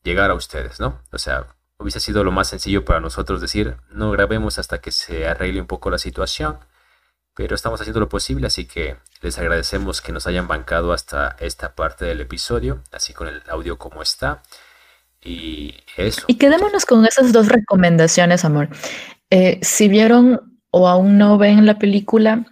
[0.03, 0.99] llegar a ustedes, ¿no?
[1.11, 1.45] O sea,
[1.81, 5.67] hubiese sido lo más sencillo para nosotros decir, no grabemos hasta que se arregle un
[5.67, 6.59] poco la situación,
[7.35, 11.75] pero estamos haciendo lo posible, así que les agradecemos que nos hayan bancado hasta esta
[11.75, 14.43] parte del episodio, así con el audio como está.
[15.23, 16.23] Y eso.
[16.27, 18.69] Y quedémonos con esas dos recomendaciones, amor.
[19.29, 22.45] Eh, si vieron o aún no ven la película,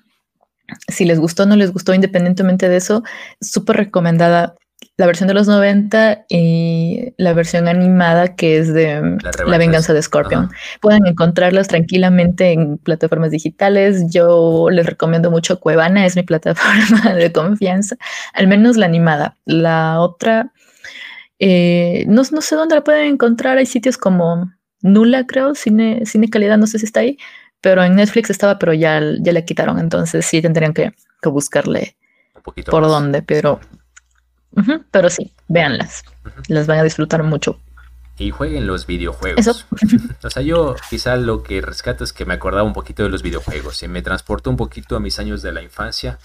[0.88, 3.04] si les gustó o no les gustó, independientemente de eso,
[3.42, 4.56] súper recomendada
[5.00, 9.94] la versión de los 90 y la versión animada que es de La, la venganza
[9.94, 10.44] de Scorpion.
[10.44, 10.56] Ajá.
[10.82, 14.04] Pueden encontrarlas tranquilamente en plataformas digitales.
[14.10, 17.96] Yo les recomiendo mucho Cuevana, es mi plataforma de confianza,
[18.34, 19.38] al menos la animada.
[19.46, 20.52] La otra,
[21.40, 23.58] eh, no, no, sé dónde la pueden encontrar.
[23.58, 27.18] Hay sitios como Nula, creo, Cine, Cine Calidad, no sé si está ahí,
[27.62, 29.80] pero en Netflix estaba, pero ya, ya la quitaron.
[29.80, 30.92] Entonces sí tendrían que,
[31.22, 31.96] que buscarle
[32.44, 32.92] por más.
[32.92, 33.62] dónde, pero
[34.52, 36.04] Uh -huh, pero sí, véanlas.
[36.26, 36.44] Uh -huh.
[36.48, 37.60] Las van a disfrutar mucho.
[38.18, 39.48] Y jueguen los videojuegos.
[39.48, 39.66] Eso.
[40.24, 43.24] o sea, yo quizá lo que rescato es que me acordaba un poquito de los
[43.24, 43.82] videojuegos.
[43.84, 46.20] Y me transportó un poquito a mis años de la infancia,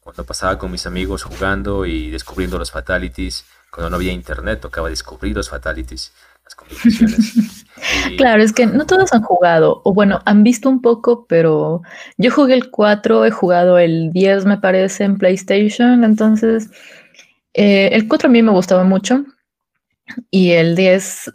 [0.00, 3.44] cuando pasaba con mis amigos jugando y descubriendo los fatalities.
[3.70, 6.12] Cuando no había internet, tocaba descubrir los fatalities,
[8.10, 8.16] y...
[8.16, 11.82] Claro, es que no todos han jugado, o bueno, han visto un poco, pero
[12.16, 16.70] yo jugué el 4, he jugado el 10, me parece, en PlayStation, entonces
[17.54, 19.24] eh, el 4 a mí me gustaba mucho
[20.30, 21.30] y el 10,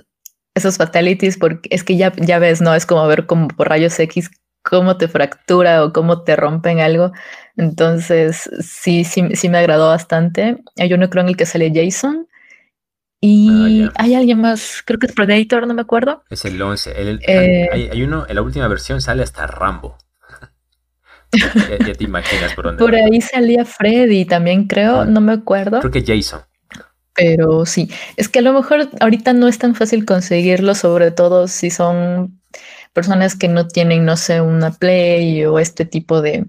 [0.55, 2.73] esos fatalities, porque es que ya, ya ves, ¿no?
[2.73, 4.29] Es como ver como por rayos X
[4.65, 7.11] cómo te fractura o cómo te rompen algo.
[7.55, 10.57] Entonces, sí, sí, sí me agradó bastante.
[10.77, 12.27] Hay uno creo en el que sale Jason.
[13.21, 16.23] Y ah, hay alguien más, creo que es Predator, no me acuerdo.
[16.29, 16.93] Es el 11.
[17.27, 19.97] Eh, hay, uno, en la última versión sale hasta Rambo.
[21.37, 22.79] Ya, te imaginas por dónde.
[22.79, 25.79] Por ahí salía Freddy también, creo, ah, no me acuerdo.
[25.79, 26.41] Creo que Jason.
[27.15, 31.47] Pero sí, es que a lo mejor ahorita no es tan fácil conseguirlo, sobre todo
[31.47, 32.41] si son
[32.95, 36.45] personas que no tienen, no sé, una Play o este tipo de,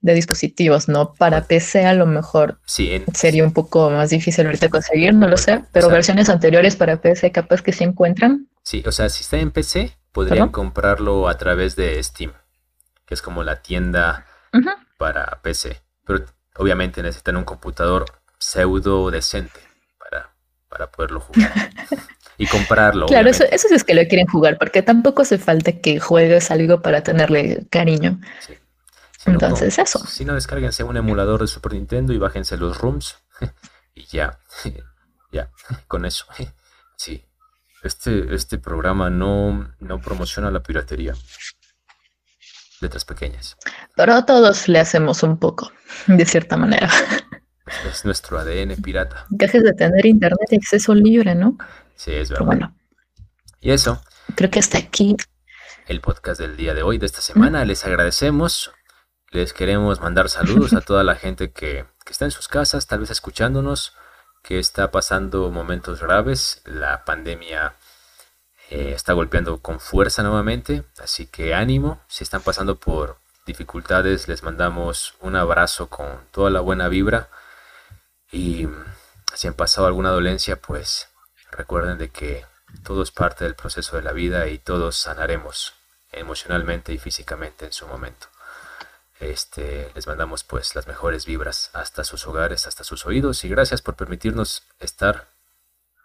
[0.00, 1.14] dispositivos, ¿no?
[1.14, 5.62] Para PC a lo mejor sería un poco más difícil ahorita conseguir, no lo sé,
[5.72, 8.48] pero versiones anteriores para PC capaz que se encuentran.
[8.64, 12.32] Sí, o sea, si está en PC, podrían comprarlo a través de Steam,
[13.12, 14.24] que es como la tienda
[14.96, 16.24] para PC, pero
[16.56, 18.06] obviamente necesitan un computador
[18.38, 19.60] pseudo decente
[19.98, 20.30] para,
[20.70, 21.52] para poderlo jugar.
[22.38, 23.04] y comprarlo.
[23.04, 26.80] Claro, eso, eso, es que lo quieren jugar, porque tampoco hace falta que juegues algo
[26.80, 28.18] para tenerle cariño.
[29.26, 29.98] Entonces, eso.
[30.06, 33.18] Si no, descárguense un emulador de Super Nintendo y bájense los rooms
[33.94, 34.38] y ya,
[35.32, 35.50] ya,
[35.86, 36.24] con eso.
[36.96, 37.22] Sí,
[37.82, 41.12] este, este programa no, no promociona la piratería.
[42.82, 43.56] Letras pequeñas.
[43.94, 45.70] Pero todos le hacemos un poco,
[46.08, 46.90] de cierta manera.
[47.88, 49.24] Es nuestro ADN pirata.
[49.30, 51.56] Dejes de tener internet y acceso libre, ¿no?
[51.94, 52.44] Sí, es verdad.
[52.44, 52.76] bueno.
[53.60, 54.02] Y eso.
[54.34, 55.16] Creo que hasta aquí.
[55.86, 57.64] El podcast del día de hoy, de esta semana.
[57.64, 58.72] Les agradecemos.
[59.30, 63.10] Les queremos mandar saludos a toda la gente que, está en sus casas, tal vez
[63.10, 63.94] escuchándonos,
[64.42, 66.62] que está pasando momentos graves.
[66.64, 67.76] La pandemia
[68.72, 70.84] eh, está golpeando con fuerza nuevamente.
[70.98, 72.00] Así que ánimo.
[72.08, 77.28] Si están pasando por dificultades, les mandamos un abrazo con toda la buena vibra.
[78.30, 78.68] Y
[79.34, 81.08] si han pasado alguna dolencia, pues
[81.52, 82.46] Recuerden de que
[82.82, 85.74] todo es parte del proceso de la vida y todos sanaremos
[86.10, 88.28] emocionalmente y físicamente en su momento.
[89.20, 93.82] Este, les mandamos pues las mejores vibras hasta sus hogares, hasta sus oídos y gracias
[93.82, 95.28] por permitirnos estar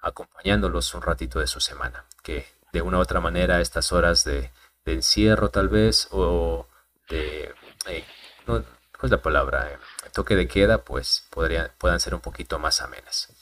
[0.02, 2.04] acompañándolos un ratito de su semana.
[2.22, 4.52] Que de una u otra manera estas horas de,
[4.86, 6.68] encierro tal vez o
[7.10, 7.54] de...
[7.88, 8.06] Eh,
[8.46, 8.64] no,
[9.04, 9.70] es la palabra?
[9.72, 9.78] Eh,
[10.14, 13.34] toque de queda pues podrían, puedan ser un poquito más amenas.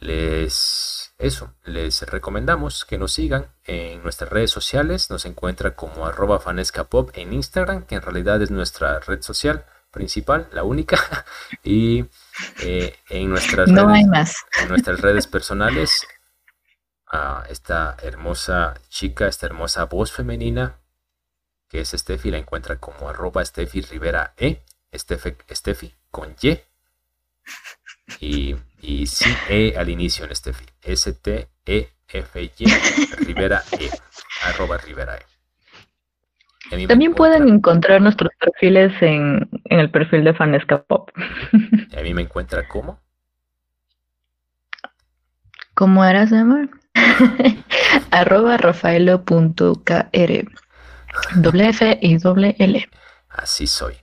[0.00, 5.08] Les eso, les recomendamos que nos sigan en nuestras redes sociales.
[5.08, 10.48] Nos encuentra como arroba fanescapop en Instagram, que en realidad es nuestra red social principal,
[10.50, 10.98] la única.
[11.62, 12.06] y
[12.60, 16.04] eh, en, nuestras redes, en nuestras redes personales,
[17.12, 20.76] a esta hermosa chica, esta hermosa voz femenina,
[21.68, 26.58] que es Steffi, la encuentra como arroba Steffi Rivera E, Steffi con Y.
[28.18, 30.52] Y y sí E al inicio en este
[30.82, 32.64] S-T-E-F-Y
[33.24, 33.88] Rivera E.
[34.44, 36.86] Arroba Rivera E.
[36.86, 41.10] También pueden encontrar nuestros perfiles en, el perfil de Fanesca Pop.
[41.90, 42.98] ¿Y a mí me encuentra cómo?
[45.74, 46.68] ¿Cómo eras, amor?
[48.10, 49.22] arroba rafaelo.kr
[51.36, 52.88] doble F y doble L.
[53.28, 53.94] Así soy.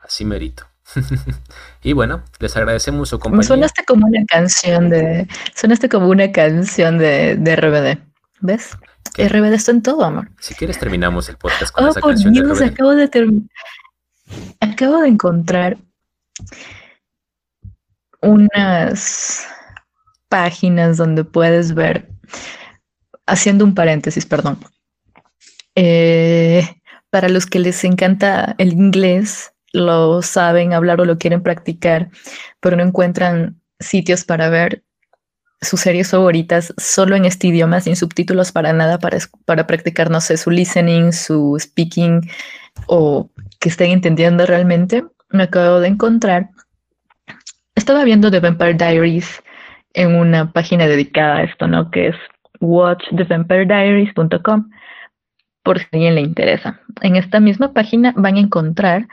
[0.00, 0.64] Así merito.
[1.82, 3.46] y bueno, les agradecemos su compañía.
[3.46, 5.28] Sonaste como una canción de.
[5.54, 7.98] Sonaste como una canción de, de RBD.
[8.40, 8.76] ¿Ves?
[9.16, 10.30] RBD está en todo, amor.
[10.38, 12.62] Si quieres, terminamos el podcast con oh, esa canción de RBD.
[12.62, 13.42] Acabo de,
[14.60, 15.78] acabo de encontrar
[18.22, 19.46] unas
[20.28, 22.08] páginas donde puedes ver,
[23.26, 24.58] haciendo un paréntesis, perdón.
[25.74, 26.66] Eh,
[27.10, 32.10] para los que les encanta el inglés, lo saben hablar o lo quieren practicar,
[32.60, 34.82] pero no encuentran sitios para ver
[35.60, 40.20] sus series favoritas solo en este idioma, sin subtítulos para nada, para, para practicar, no
[40.20, 42.30] sé, su listening, su speaking
[42.86, 46.50] o que estén entendiendo realmente, me acabo de encontrar.
[47.74, 49.42] Estaba viendo The Vampire Diaries
[49.98, 51.90] en una página dedicada a esto, ¿no?
[51.90, 52.16] Que es
[52.60, 54.70] watchthevampiredairies.com,
[55.64, 56.80] por si alguien le interesa.
[57.02, 59.08] En esta misma página van a encontrar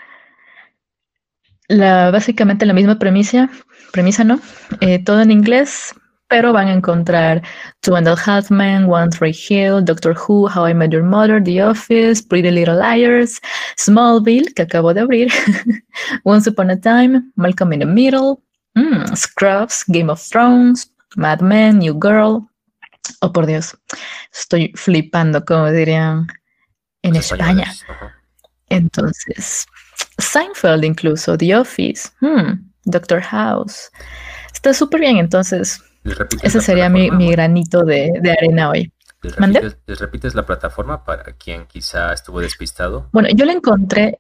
[1.68, 3.50] básicamente la misma premisa,
[3.92, 4.40] premisa ¿no?
[4.80, 5.96] Eh, todo en inglés,
[6.28, 7.42] pero van a encontrar
[7.88, 12.22] a Half Men, One Tree Hill, Doctor Who, How I Met Your Mother, The Office,
[12.22, 13.42] Pretty Little Liars,
[13.78, 15.32] Smallville, que acabo de abrir,
[16.26, 18.45] Once Upon a Time, Malcolm in the Middle,
[18.76, 22.48] mm, Scrubs, Game of Thrones, Mad Men, New Girl.
[23.22, 23.78] Oh, por Dios,
[24.34, 26.28] estoy flipando, como dirían
[27.02, 27.72] en España.
[28.68, 29.66] Entonces,
[30.18, 32.54] Seinfeld incluso, The Office, hmm,
[32.86, 33.92] Doctor House.
[34.54, 35.82] Está súper bien, entonces
[36.42, 38.92] ese sería mi, granito de, arena hoy.
[39.22, 43.10] ¿Les repites, la plataforma para quien quizá estuvo despistado?
[43.12, 44.20] Bueno, yo le encontré,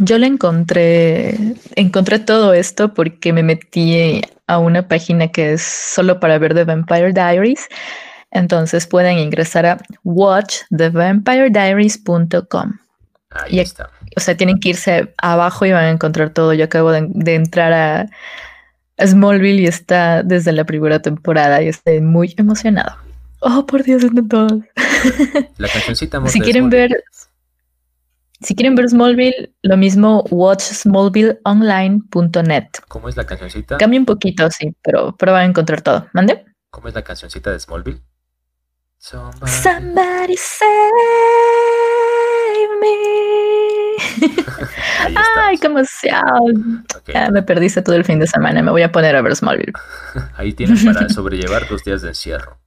[0.00, 1.34] yo le encontré,
[1.74, 6.64] encontré todo esto porque me metí a una página que es solo para ver The
[6.64, 7.66] Vampire Diaries.
[8.30, 12.72] Entonces pueden ingresar a watchthevampirediaries.com.
[13.30, 13.90] Ahí está.
[14.16, 16.54] O sea, tienen que irse abajo y van a encontrar todo.
[16.54, 18.06] Yo acabo de, entrar a,
[19.04, 22.96] Smallville y está desde la primera temporada y estoy muy emocionado.
[23.40, 24.60] Oh, por Dios, están todos.
[25.56, 27.04] La cancioncita Si quieren ver.
[28.40, 32.68] Si quieren ver Smallville, lo mismo watchsmallvilleonline.net.
[32.86, 33.78] ¿Cómo es la cancioncita?
[33.78, 36.06] Cambia un poquito, sí, pero, pero van a encontrar todo.
[36.12, 36.44] ¿Mande?
[36.70, 38.00] ¿Cómo es la cancioncita de Smallville?
[38.98, 40.70] Somebody, save
[42.80, 43.18] me.
[45.36, 46.86] Ay, qué emoción.
[47.32, 48.62] me perdiste todo el fin de semana.
[48.62, 49.72] Me voy a poner a ver Smallville.
[50.36, 52.58] Ahí tienes para sobrellevar dos días de encierro.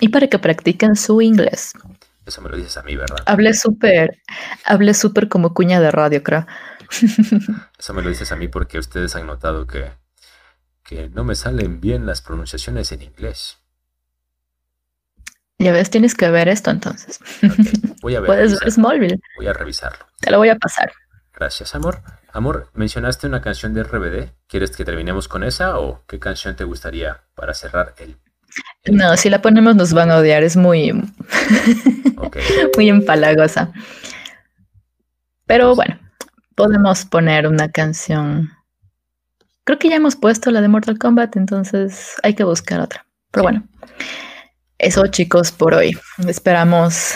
[0.00, 1.72] Y para que practiquen su inglés.
[2.26, 3.18] Eso me lo dices a mí, ¿verdad?
[3.26, 4.20] Hablé súper,
[4.64, 6.46] hablé súper como cuña de radio, creo.
[7.78, 9.90] Eso me lo dices a mí porque ustedes han notado que,
[10.84, 13.58] que no me salen bien las pronunciaciones en inglés.
[15.58, 17.20] Ya ves, tienes que ver esto entonces.
[18.02, 18.26] Voy a ver.
[18.26, 19.20] Puedes ver Smallville.
[19.36, 20.06] Voy a revisarlo.
[20.20, 20.92] Te lo voy a pasar.
[21.32, 22.02] Gracias, amor.
[22.32, 24.32] Amor, mencionaste una canción de RBD.
[24.48, 28.16] ¿Quieres que terminemos con esa o qué canción te gustaría para cerrar el...
[28.90, 30.42] No, si la ponemos nos van a odiar.
[30.42, 30.92] Es muy...
[32.76, 33.72] muy empalagosa.
[35.46, 35.98] Pero bueno,
[36.54, 38.50] podemos poner una canción...
[39.64, 43.06] Creo que ya hemos puesto la de Mortal Kombat, entonces hay que buscar otra.
[43.30, 43.62] Pero bueno.
[44.78, 45.96] Eso chicos por hoy.
[46.26, 47.14] Esperamos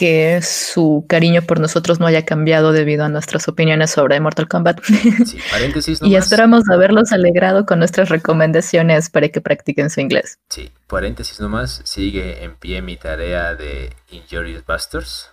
[0.00, 4.82] que su cariño por nosotros no haya cambiado debido a nuestras opiniones sobre Mortal Kombat.
[4.82, 10.38] Sí, paréntesis y esperamos haberlos alegrado con nuestras recomendaciones para que practiquen su inglés.
[10.48, 15.32] Sí, paréntesis nomás, sigue en pie mi tarea de Injurious Busters.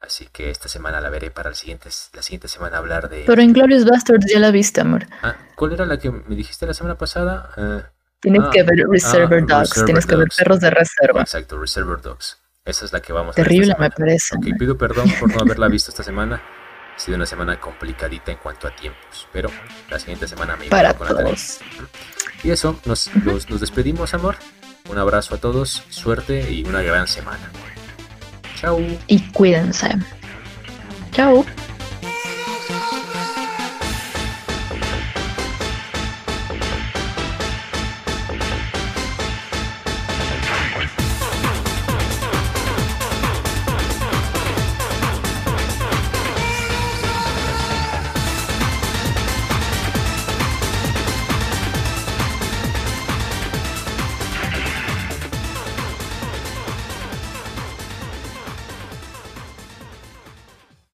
[0.00, 3.24] Así que esta semana la veré para el siguiente, la siguiente semana hablar de...
[3.26, 5.06] Pero Inglorious Bastards ya la viste, amor.
[5.22, 7.50] Ah, ¿Cuál era la que me dijiste la semana pasada?
[7.56, 7.82] Uh,
[8.20, 11.22] Tienes ah, que ver Reservoir ah, Dogs, tienes que ver Perros de Reserva.
[11.22, 12.38] Exacto, Reservoir Dogs.
[12.68, 13.90] Esa es la que vamos Terrible, a ver.
[13.90, 14.36] Terrible, me parece.
[14.36, 16.42] Ok, pido perdón por no haberla visto esta semana.
[16.94, 19.48] Ha sido una semana complicadita en cuanto a tiempos, pero
[19.88, 21.60] la siguiente semana me Para con todos.
[22.44, 24.36] Y eso, nos, nos despedimos, amor.
[24.90, 27.50] Un abrazo a todos, suerte y una gran semana.
[28.56, 28.80] Chao.
[29.06, 29.96] Y cuídense.
[31.12, 31.46] Chao.